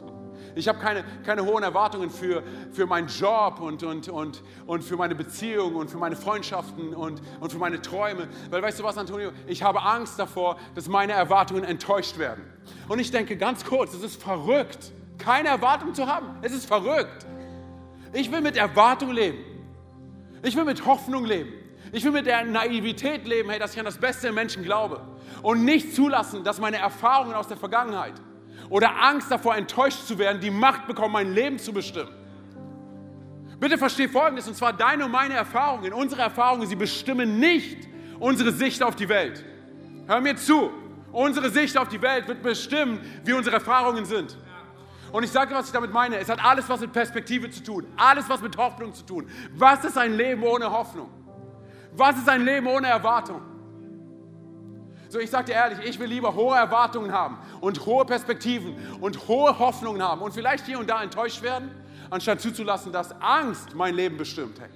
[0.56, 4.98] Ich habe keine, keine hohen Erwartungen für, für meinen Job und, und, und, und für
[4.98, 8.28] meine Beziehungen und für meine Freundschaften und, und für meine Träume.
[8.50, 9.32] Weil weißt du was, Antonio?
[9.48, 12.44] Ich habe Angst davor, dass meine Erwartungen enttäuscht werden.
[12.90, 16.28] Und ich denke ganz kurz, es ist verrückt, keine Erwartung zu haben.
[16.42, 17.26] Es ist verrückt.
[18.12, 19.38] Ich will mit Erwartung leben.
[20.44, 21.59] Ich will mit Hoffnung leben.
[21.92, 25.02] Ich will mit der Naivität leben, hey, dass ich an das Beste im Menschen glaube
[25.42, 28.14] und nicht zulassen, dass meine Erfahrungen aus der Vergangenheit
[28.70, 32.12] oder Angst davor, enttäuscht zu werden, die Macht bekommen, mein Leben zu bestimmen.
[33.60, 37.88] Bitte versteh Folgendes, und zwar deine und meine Erfahrungen, unsere Erfahrungen, sie bestimmen nicht
[38.20, 39.44] unsere Sicht auf die Welt.
[40.08, 40.72] Hör mir zu,
[41.12, 44.38] unsere Sicht auf die Welt wird bestimmen, wie unsere Erfahrungen sind.
[45.12, 46.18] Und ich sage was ich damit meine.
[46.18, 49.28] Es hat alles was mit Perspektive zu tun, alles was mit Hoffnung zu tun.
[49.56, 51.10] Was ist ein Leben ohne Hoffnung?
[52.00, 53.42] Was ist ein Leben ohne Erwartung?
[55.10, 59.28] So, ich sage dir ehrlich, ich will lieber hohe Erwartungen haben und hohe Perspektiven und
[59.28, 61.72] hohe Hoffnungen haben und vielleicht hier und da enttäuscht werden,
[62.10, 64.62] anstatt zuzulassen, dass Angst mein Leben bestimmt.
[64.62, 64.70] Hey.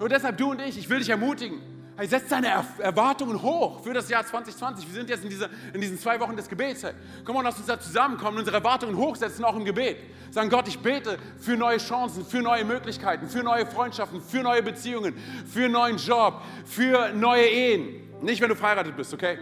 [0.00, 1.71] Und deshalb du und ich, ich will dich ermutigen.
[2.02, 2.48] Hey, setz deine
[2.80, 4.88] Erwartungen hoch für das Jahr 2020.
[4.88, 6.82] Wir sind jetzt in, dieser, in diesen zwei Wochen des Gebets.
[6.82, 6.94] Hey.
[7.24, 9.98] Komm mal, lass uns da zusammenkommen, unsere Erwartungen hochsetzen, auch im Gebet.
[10.32, 14.64] Sagen, Gott, ich bete für neue Chancen, für neue Möglichkeiten, für neue Freundschaften, für neue
[14.64, 15.14] Beziehungen,
[15.46, 18.10] für neuen Job, für neue Ehen.
[18.20, 19.38] Nicht, wenn du verheiratet bist, okay?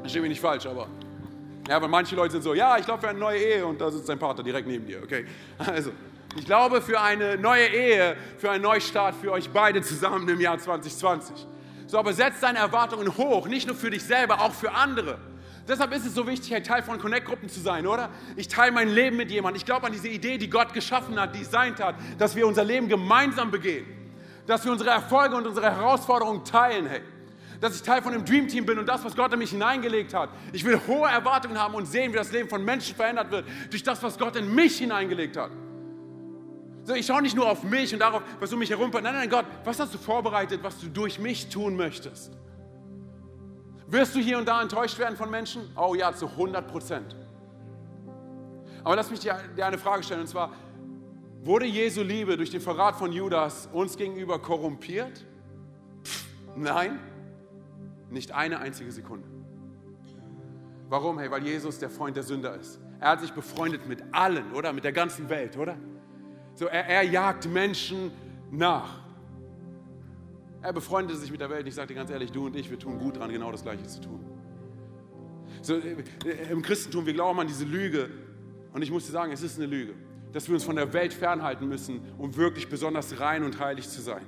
[0.00, 0.88] Verstehe mich nicht falsch, aber.
[1.68, 3.92] Ja, weil manche Leute sind so, ja, ich glaube für eine neue Ehe und da
[3.92, 5.24] sitzt dein Partner direkt neben dir, okay?
[5.56, 5.92] Also,
[6.36, 10.58] ich glaube für eine neue Ehe, für einen Neustart für euch beide zusammen im Jahr
[10.58, 11.46] 2020.
[11.90, 15.18] So, aber setz deine Erwartungen hoch, nicht nur für dich selber, auch für andere.
[15.66, 18.10] Deshalb ist es so wichtig, ein Teil von Connect-Gruppen zu sein, oder?
[18.36, 19.56] Ich teile mein Leben mit jemandem.
[19.56, 22.86] Ich glaube an diese Idee, die Gott geschaffen hat, designt hat, dass wir unser Leben
[22.86, 23.86] gemeinsam begehen.
[24.46, 27.00] Dass wir unsere Erfolge und unsere Herausforderungen teilen, hey
[27.60, 30.14] dass ich Teil von dem Dream Team bin und das, was Gott in mich hineingelegt
[30.14, 30.30] hat.
[30.54, 33.82] Ich will hohe Erwartungen haben und sehen, wie das Leben von Menschen verändert wird durch
[33.82, 35.50] das, was Gott in mich hineingelegt hat.
[36.90, 38.90] So, ich schaue nicht nur auf mich und darauf, was um mich herum.
[38.92, 42.32] Nein, nein, Gott, was hast du vorbereitet, was du durch mich tun möchtest?
[43.86, 45.70] Wirst du hier und da enttäuscht werden von Menschen?
[45.76, 47.14] Oh ja, zu 100 Prozent.
[48.82, 50.50] Aber lass mich dir eine Frage stellen, und zwar,
[51.42, 55.24] Wurde Jesu Liebe durch den Verrat von Judas uns gegenüber korrumpiert?
[56.04, 56.26] Pff,
[56.56, 56.98] nein,
[58.10, 59.28] nicht eine einzige Sekunde.
[60.88, 61.20] Warum?
[61.20, 62.80] Hey, weil Jesus der Freund der Sünder ist.
[62.98, 64.72] Er hat sich befreundet mit allen, oder?
[64.72, 65.76] Mit der ganzen Welt, oder?
[66.60, 68.10] So, er, er jagt Menschen
[68.50, 68.98] nach.
[70.60, 71.66] Er befreundete sich mit der Welt.
[71.66, 73.86] Ich sage dir ganz ehrlich, du und ich, wir tun gut dran, genau das Gleiche
[73.86, 74.20] zu tun.
[75.62, 75.96] So, äh,
[76.50, 78.10] Im Christentum, wir glauben an diese Lüge.
[78.74, 79.94] Und ich muss dir sagen, es ist eine Lüge,
[80.34, 84.02] dass wir uns von der Welt fernhalten müssen, um wirklich besonders rein und heilig zu
[84.02, 84.26] sein.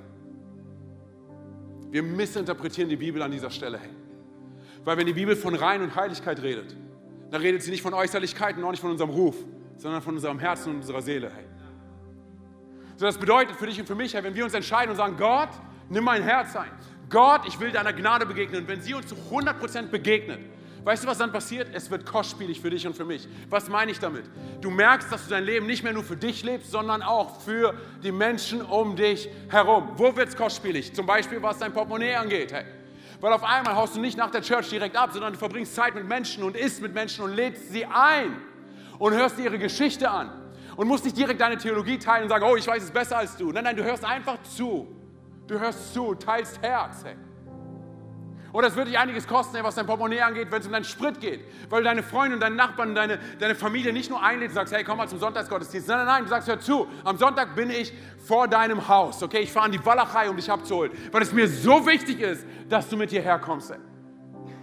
[1.91, 3.79] Wir missinterpretieren die Bibel an dieser Stelle.
[4.83, 6.75] Weil wenn die Bibel von Rein und Heiligkeit redet,
[7.29, 9.35] dann redet sie nicht von Äußerlichkeiten, auch nicht von unserem Ruf,
[9.77, 11.31] sondern von unserem Herzen und unserer Seele.
[11.31, 11.52] Hey.
[12.95, 15.49] So, das bedeutet für dich und für mich, wenn wir uns entscheiden und sagen, Gott,
[15.89, 16.71] nimm mein Herz ein.
[17.09, 18.61] Gott, ich will deiner Gnade begegnen.
[18.61, 20.39] Und wenn sie uns zu 100% begegnet,
[20.83, 21.69] weißt du, was dann passiert?
[21.73, 23.27] Es wird kostspielig für dich und für mich.
[23.49, 24.25] Was meine ich damit?
[24.61, 27.75] Du merkst, dass du dein Leben nicht mehr nur für dich lebst, sondern auch für
[28.03, 29.91] die Menschen um dich herum.
[29.95, 30.93] Wo wird es kostspielig?
[30.93, 32.51] Zum Beispiel, was dein Portemonnaie angeht.
[32.51, 32.65] Hey.
[33.21, 35.95] Weil auf einmal haust du nicht nach der Church direkt ab, sondern du verbringst Zeit
[35.95, 38.35] mit Menschen und isst mit Menschen und lädst sie ein
[38.99, 40.42] und hörst ihre Geschichte an.
[40.75, 43.37] Und musst nicht direkt deine Theologie teilen und sagen, oh, ich weiß es besser als
[43.37, 43.51] du.
[43.51, 44.87] Nein, nein, du hörst einfach zu.
[45.47, 47.03] Du hörst zu, teilst Herz.
[47.03, 47.15] Hey.
[48.53, 51.19] Oder es wird dich einiges kosten, was dein Portemonnaie angeht, wenn es um deinen Sprit
[51.19, 51.43] geht.
[51.69, 54.61] Weil du deine Freunde und deine Nachbarn und deine, deine Familie nicht nur einlädst und
[54.61, 55.87] sagst, hey, komm mal zum Sonntagsgottesdienst.
[55.87, 57.91] Nein, nein, nein, du sagst, hör zu, am Sonntag bin ich
[58.27, 59.23] vor deinem Haus.
[59.23, 60.91] Okay, ich fahre an die Walachei, um dich abzuholen.
[61.11, 63.71] Weil es mir so wichtig ist, dass du mit hierher kommst.
[63.71, 63.79] Hey.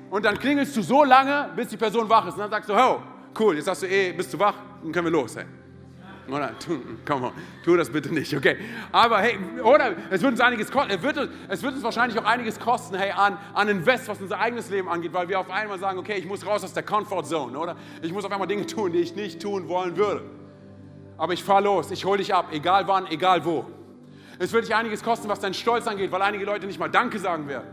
[0.08, 2.34] Und dann klingelst du so lange, bis die Person wach ist.
[2.34, 3.02] Und dann sagst du, oh,
[3.40, 4.54] cool, jetzt sagst du, eh, bist du wach?
[4.82, 5.34] Dann können wir los.
[5.36, 5.46] Hey.
[6.32, 7.32] Oder, tu, komm on,
[7.64, 8.56] tu das bitte nicht, okay?
[8.92, 12.24] Aber hey, oder es wird uns einiges kosten, es wird, es wird uns wahrscheinlich auch
[12.24, 15.78] einiges kosten, hey, an, an Invest, was unser eigenes Leben angeht, weil wir auf einmal
[15.78, 17.76] sagen, okay, ich muss raus aus der Comfort Zone, oder?
[18.02, 20.24] Ich muss auf einmal Dinge tun, die ich nicht tun wollen würde.
[21.16, 23.66] Aber ich fahre los, ich hole dich ab, egal wann, egal wo.
[24.38, 27.18] Es wird dich einiges kosten, was deinen Stolz angeht, weil einige Leute nicht mal Danke
[27.18, 27.68] sagen werden.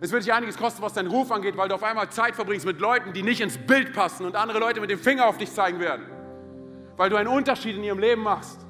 [0.00, 2.66] Es wird dich einiges kosten, was deinen Ruf angeht, weil du auf einmal Zeit verbringst
[2.66, 5.50] mit Leuten, die nicht ins Bild passen und andere Leute mit dem Finger auf dich
[5.52, 6.15] zeigen werden
[6.96, 8.60] weil du einen Unterschied in ihrem Leben machst.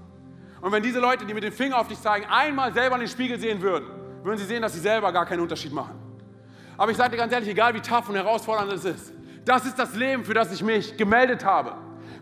[0.60, 3.08] Und wenn diese Leute, die mit dem Finger auf dich zeigen, einmal selber in den
[3.08, 3.86] Spiegel sehen würden,
[4.22, 5.94] würden sie sehen, dass sie selber gar keinen Unterschied machen.
[6.76, 9.12] Aber ich sage dir ganz ehrlich, egal wie tough und herausfordernd es ist,
[9.44, 11.74] das ist das Leben, für das ich mich gemeldet habe.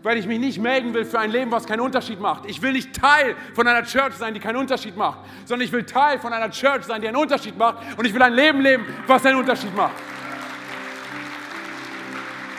[0.03, 2.45] Weil ich mich nicht melden will für ein Leben, was keinen Unterschied macht.
[2.45, 5.83] Ich will nicht Teil von einer Church sein, die keinen Unterschied macht, sondern ich will
[5.83, 7.79] Teil von einer Church sein, die einen Unterschied macht.
[7.97, 9.95] Und ich will ein Leben leben, was einen Unterschied macht.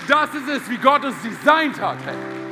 [0.08, 1.98] Das ist es, wie Gott uns designt hat.
[2.04, 2.45] Hey.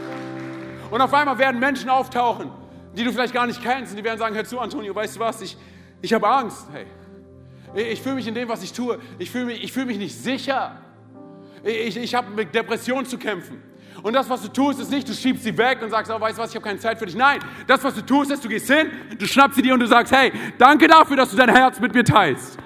[0.95, 2.53] Und auf einmal werden Menschen auftauchen,
[2.97, 3.91] die du vielleicht gar nicht kennst.
[3.91, 5.57] Und die werden sagen, hör zu, Antonio, weißt du was, ich,
[6.01, 6.69] ich habe Angst.
[6.73, 6.87] Hey,
[7.91, 10.77] ich fühle mich in dem, was ich tue, ich fühle mich, fühl mich nicht sicher.
[11.65, 13.61] Ich, ich habe mit Depressionen zu kämpfen.
[14.05, 16.39] Und das, was du tust, ist nicht, du schiebst sie weg und sagst, oh, weißt
[16.39, 17.17] du was, ich habe keine Zeit für dich.
[17.17, 18.87] Nein, das, was du tust, ist, du gehst hin,
[19.19, 21.93] du schnappst sie dir und du sagst, hey, danke dafür, dass du dein Herz mit
[21.93, 22.57] mir teilst.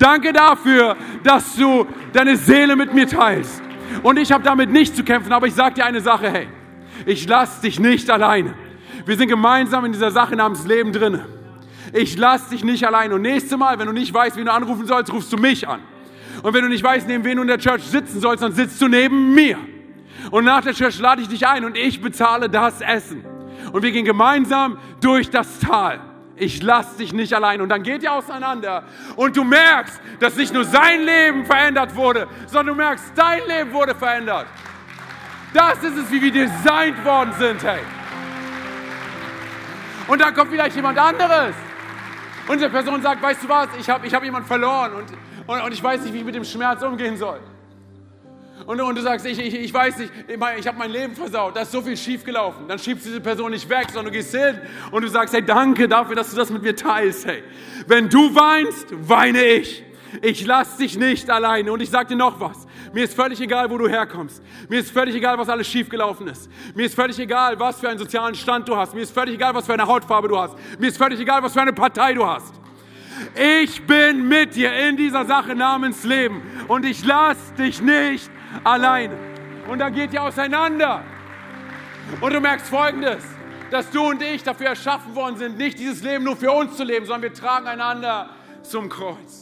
[0.00, 3.62] Danke dafür, dass du deine Seele mit mir teilst.
[4.02, 6.48] Und ich habe damit nicht zu kämpfen, aber ich sage dir eine Sache, hey,
[7.06, 8.54] ich lasse dich nicht alleine.
[9.04, 11.20] Wir sind gemeinsam in dieser Sache namens Leben drin.
[11.92, 13.12] Ich lasse dich nicht allein.
[13.12, 15.80] Und nächstes Mal, wenn du nicht weißt, wen du anrufen sollst, rufst du mich an.
[16.42, 18.80] Und wenn du nicht weißt, neben wen du in der Church sitzen sollst, dann sitzt
[18.80, 19.58] du neben mir.
[20.30, 23.24] Und nach der Church lade ich dich ein und ich bezahle das Essen.
[23.72, 26.00] Und wir gehen gemeinsam durch das Tal.
[26.36, 27.60] Ich lasse dich nicht allein.
[27.60, 28.84] Und dann geht ihr auseinander.
[29.16, 33.72] Und du merkst, dass nicht nur sein Leben verändert wurde, sondern du merkst, dein Leben
[33.72, 34.46] wurde verändert.
[35.52, 37.80] Das ist es, wie wir designt worden sind, hey.
[40.08, 41.54] Und dann kommt vielleicht jemand anderes.
[42.48, 45.04] Und die Person sagt, weißt du was, ich habe ich hab jemanden verloren und,
[45.46, 47.40] und, und ich weiß nicht, wie ich mit dem Schmerz umgehen soll.
[48.66, 51.56] Und, und du sagst, ich, ich, ich weiß nicht, ich, ich habe mein Leben versaut,
[51.56, 52.68] da ist so viel schiefgelaufen.
[52.68, 55.44] Dann schiebst du diese Person nicht weg, sondern du gehst hin und du sagst, hey,
[55.44, 57.42] danke dafür, dass du das mit mir teilst, hey.
[57.86, 59.84] Wenn du weinst, weine ich.
[60.20, 61.72] Ich lass dich nicht alleine.
[61.72, 62.66] Und ich sage dir noch was.
[62.92, 64.42] Mir ist völlig egal, wo du herkommst.
[64.68, 66.50] Mir ist völlig egal, was alles schiefgelaufen ist.
[66.74, 68.94] Mir ist völlig egal, was für einen sozialen Stand du hast.
[68.94, 70.54] Mir ist völlig egal, was für eine Hautfarbe du hast.
[70.78, 72.52] Mir ist völlig egal, was für eine Partei du hast.
[73.34, 78.30] Ich bin mit dir in dieser Sache namens Leben und ich lass dich nicht
[78.64, 79.16] alleine.
[79.68, 81.04] Und da geht ihr auseinander.
[82.20, 83.24] Und du merkst Folgendes,
[83.70, 86.84] dass du und ich dafür erschaffen worden sind, nicht dieses Leben nur für uns zu
[86.84, 88.30] leben, sondern wir tragen einander
[88.62, 89.41] zum Kreuz.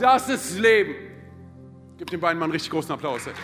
[0.00, 0.94] Das ist Leben.
[1.98, 3.26] Gib den beiden mal einen richtig großen Applaus.
[3.26, 3.34] Ey.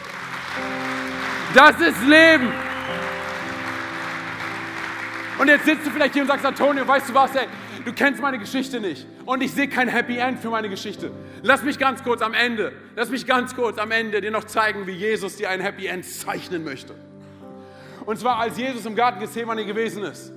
[1.54, 2.50] Das ist Leben.
[5.38, 7.46] Und jetzt sitzt du vielleicht hier und sagst, Antonio, weißt du was, ey,
[7.84, 9.06] du kennst meine Geschichte nicht.
[9.26, 11.10] Und ich sehe kein Happy End für meine Geschichte.
[11.42, 14.86] Lass mich ganz kurz am Ende, lass mich ganz kurz am Ende dir noch zeigen,
[14.86, 16.94] wie Jesus dir ein Happy End zeichnen möchte.
[18.06, 20.32] Und zwar, als Jesus im Garten Gethsemane gewesen ist.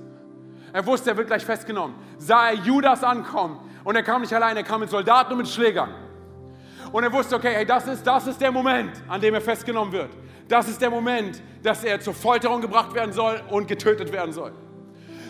[0.72, 1.96] Er wusste, er wird gleich festgenommen.
[2.18, 3.58] Sah er Judas ankommen.
[3.84, 5.94] Und er kam nicht allein, er kam mit Soldaten und mit Schlägern.
[6.92, 9.92] Und er wusste, okay, hey, das ist, das ist der Moment, an dem er festgenommen
[9.92, 10.10] wird.
[10.48, 14.52] Das ist der Moment, dass er zur Folterung gebracht werden soll und getötet werden soll.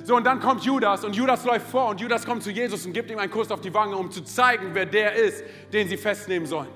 [0.04, 2.94] So, und dann kommt Judas und Judas läuft vor und Judas kommt zu Jesus und
[2.94, 5.98] gibt ihm einen Kuss auf die Wange, um zu zeigen, wer der ist, den sie
[5.98, 6.70] festnehmen sollen.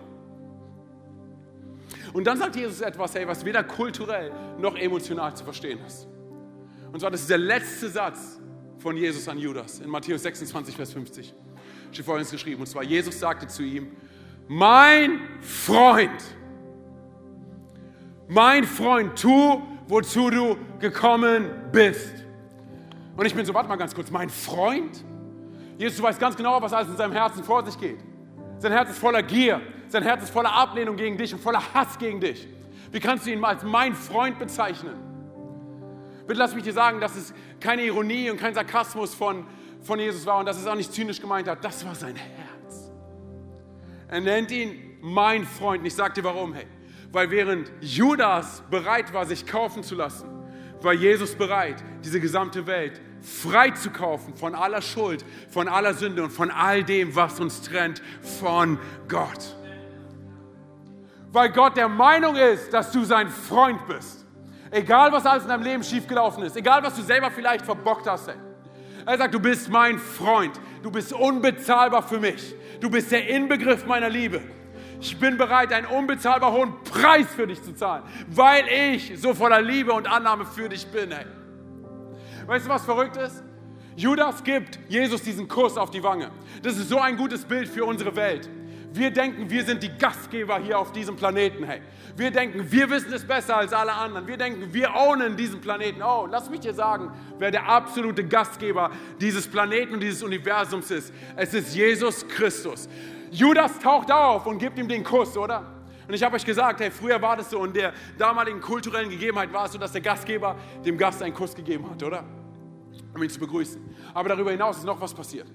[2.12, 6.06] Und dann sagt Jesus etwas, hey, was weder kulturell noch emotional zu verstehen ist.
[6.92, 8.40] Und zwar, das ist der letzte Satz
[8.78, 11.34] von Jesus an Judas in Matthäus 26, Vers 50.
[11.90, 12.60] Steht folgendes geschrieben.
[12.60, 13.96] Und zwar, Jesus sagte zu ihm,
[14.48, 16.22] mein Freund,
[18.28, 22.12] mein Freund, tu, wozu du gekommen bist.
[23.16, 25.04] Und ich bin so, warte mal ganz kurz, mein Freund?
[25.78, 27.98] Jesus weiß ganz genau, was alles in seinem Herzen vor sich geht.
[28.58, 29.60] Sein Herz ist voller Gier.
[29.88, 32.48] Sein Herz ist voller Ablehnung gegen dich und voller Hass gegen dich.
[32.90, 34.94] Wie kannst du ihn als mein Freund bezeichnen?
[36.26, 39.44] Bitte lass mich dir sagen, dass es keine Ironie und kein Sarkasmus von,
[39.82, 41.62] von Jesus war und dass es auch nicht zynisch gemeint hat.
[41.64, 42.63] Das war sein Herz.
[44.14, 45.80] Er nennt ihn mein Freund.
[45.80, 46.66] Und ich sag dir warum, hey.
[47.10, 50.28] Weil während Judas bereit war, sich kaufen zu lassen,
[50.80, 56.52] war Jesus bereit, diese gesamte Welt freizukaufen von aller Schuld, von aller Sünde und von
[56.52, 58.02] all dem, was uns trennt
[58.38, 59.56] von Gott.
[61.32, 64.24] Weil Gott der Meinung ist, dass du sein Freund bist.
[64.70, 68.28] Egal, was alles in deinem Leben schiefgelaufen ist, egal, was du selber vielleicht verbockt hast.
[68.28, 68.36] Ey.
[69.06, 73.86] Er sagt, du bist mein Freund, du bist unbezahlbar für mich, du bist der Inbegriff
[73.86, 74.40] meiner Liebe.
[75.00, 79.60] Ich bin bereit, einen unbezahlbar hohen Preis für dich zu zahlen, weil ich so voller
[79.60, 81.12] Liebe und Annahme für dich bin.
[81.12, 81.26] Ey.
[82.46, 83.42] Weißt du, was verrückt ist?
[83.96, 86.30] Judas gibt Jesus diesen Kuss auf die Wange.
[86.62, 88.48] Das ist so ein gutes Bild für unsere Welt.
[88.94, 91.64] Wir denken, wir sind die Gastgeber hier auf diesem Planeten.
[91.64, 91.80] Hey,
[92.16, 94.28] wir denken, wir wissen es besser als alle anderen.
[94.28, 96.00] Wir denken, wir ownen diesen Planeten.
[96.00, 101.12] Oh, lass mich dir sagen, wer der absolute Gastgeber dieses Planeten und dieses Universums ist.
[101.34, 102.88] Es ist Jesus Christus.
[103.32, 105.66] Judas taucht auf und gibt ihm den Kuss, oder?
[106.06, 109.52] Und ich habe euch gesagt, hey, früher war das so, in der damaligen kulturellen Gegebenheit
[109.52, 110.54] war es so, dass der Gastgeber
[110.86, 112.22] dem Gast einen Kuss gegeben hat, oder?
[113.12, 113.82] Um ihn zu begrüßen.
[114.14, 115.48] Aber darüber hinaus ist noch was passiert.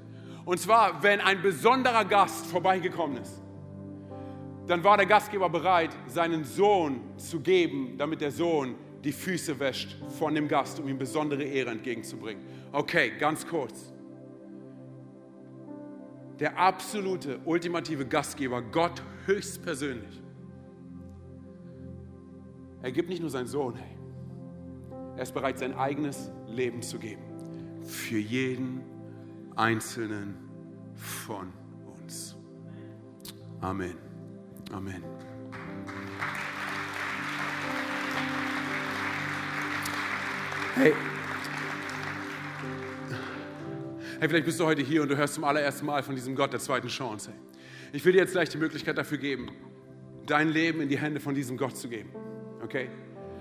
[0.49, 3.39] Und zwar, wenn ein besonderer Gast vorbeigekommen ist,
[4.65, 8.73] dann war der Gastgeber bereit, seinen Sohn zu geben, damit der Sohn
[9.03, 12.43] die Füße wäscht von dem Gast, um ihm besondere Ehre entgegenzubringen.
[12.71, 13.93] Okay, ganz kurz.
[16.39, 20.19] Der absolute, ultimative Gastgeber, Gott höchstpersönlich,
[22.81, 23.97] er gibt nicht nur seinen Sohn, hey.
[25.15, 27.21] Er ist bereit, sein eigenes Leben zu geben.
[27.83, 28.88] Für jeden
[29.55, 30.35] einzelnen
[30.95, 31.53] von
[31.85, 32.35] uns.
[33.61, 33.97] Amen.
[34.71, 35.03] Amen.
[40.75, 40.93] Hey.
[44.19, 46.51] Hey, vielleicht bist du heute hier und du hörst zum allerersten Mal von diesem Gott
[46.51, 47.31] der zweiten Chance.
[47.91, 49.49] Ich will dir jetzt gleich die Möglichkeit dafür geben,
[50.25, 52.11] dein Leben in die Hände von diesem Gott zu geben.
[52.63, 52.89] Okay?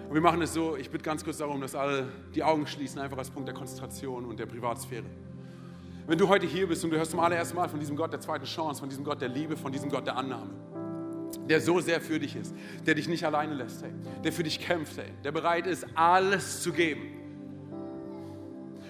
[0.08, 2.98] Und wir machen es so, ich bitte ganz kurz darum, dass alle die Augen schließen,
[2.98, 5.04] einfach als Punkt der Konzentration und der Privatsphäre.
[6.08, 8.20] Wenn du heute hier bist und du hörst zum allerersten Mal von diesem Gott der
[8.20, 10.54] zweiten Chance, von diesem Gott der Liebe, von diesem Gott der Annahme,
[11.46, 12.54] der so sehr für dich ist,
[12.86, 13.92] der dich nicht alleine lässt, hey,
[14.24, 17.02] der für dich kämpft, hey, der bereit ist, alles zu geben.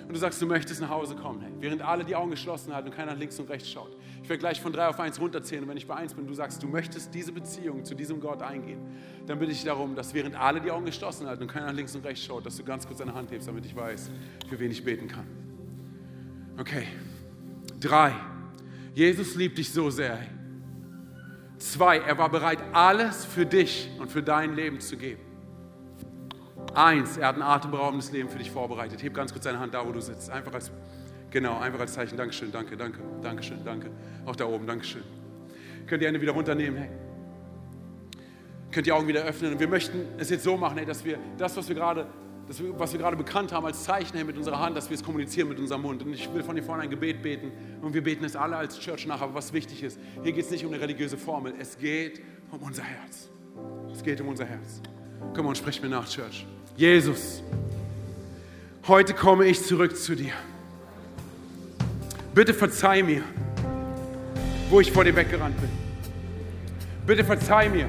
[0.07, 2.91] Und du sagst, du möchtest nach Hause kommen, hey, während alle die Augen geschlossen halten
[2.91, 3.97] und keiner links und rechts schaut.
[4.23, 6.35] Ich werde gleich von drei auf eins runterzählen und wenn ich bei eins bin, du
[6.35, 8.79] sagst, du möchtest diese Beziehung zu diesem Gott eingehen,
[9.27, 12.07] dann bitte ich darum, dass während alle die Augen geschlossen halten und keiner links und
[12.07, 14.09] rechts schaut, dass du ganz kurz deine Hand hebst, damit ich weiß,
[14.49, 15.27] für wen ich beten kann.
[16.59, 16.87] Okay.
[17.81, 18.15] Drei.
[18.95, 20.19] Jesus liebt dich so sehr.
[21.59, 25.23] Zwei, er war bereit, alles für dich und für dein Leben zu geben.
[26.75, 29.03] Eins, er hat ein atemberaubendes Leben für dich vorbereitet.
[29.03, 30.31] Heb ganz kurz deine Hand da, wo du sitzt.
[30.31, 30.71] Einfach als
[31.31, 32.17] Genau, einfach als Zeichen.
[32.17, 33.91] Dankeschön, danke, danke, Dankeschön, danke.
[34.25, 35.03] Auch da oben, Dankeschön.
[35.87, 36.89] Könnt ihr Hände wieder runternehmen, hey.
[38.71, 39.53] Könnt die Augen wieder öffnen.
[39.53, 42.07] Und wir möchten es jetzt so machen, hey, dass wir das, was wir gerade
[42.49, 45.05] das, was wir gerade bekannt haben als Zeichen hey, mit unserer Hand, dass wir es
[45.05, 46.03] kommunizieren mit unserem Mund.
[46.03, 48.81] Und ich will von hier vorne ein Gebet beten und wir beten es alle als
[48.81, 49.21] Church nach.
[49.21, 52.61] Aber was wichtig ist, hier geht es nicht um eine religiöse Formel, es geht um
[52.63, 53.29] unser Herz.
[53.93, 54.81] Es geht um unser Herz.
[55.35, 56.47] Komm und sprich mir nach, Church.
[56.75, 57.43] Jesus,
[58.87, 60.33] heute komme ich zurück zu dir.
[62.35, 63.23] Bitte verzeih mir,
[64.71, 65.71] wo ich vor dir weggerannt bin.
[67.07, 67.89] Bitte verzeih mir,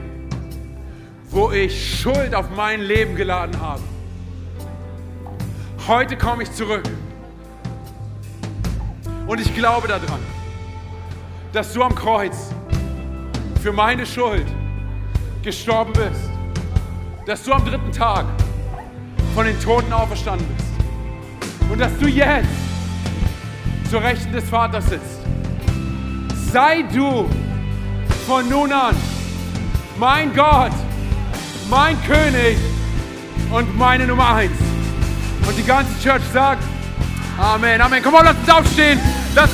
[1.30, 3.84] wo ich Schuld auf mein Leben geladen habe.
[5.90, 6.84] Heute komme ich zurück.
[9.26, 10.20] Und ich glaube daran,
[11.52, 12.54] dass du am Kreuz
[13.64, 14.46] für meine Schuld
[15.42, 16.30] gestorben bist.
[17.26, 18.26] Dass du am dritten Tag
[19.34, 21.72] von den Toten auferstanden bist.
[21.72, 22.48] Und dass du jetzt
[23.90, 25.22] zur Rechten des Vaters sitzt.
[26.52, 27.28] Sei du
[28.28, 28.96] von nun an
[29.98, 30.72] mein Gott,
[31.68, 32.60] mein König
[33.52, 34.79] und meine Nummer eins.
[35.50, 36.62] Und die ganze Church sagt,
[37.40, 38.04] Amen, Amen.
[38.04, 39.00] Komm on, lass uns aufstehen.
[39.34, 39.48] Lass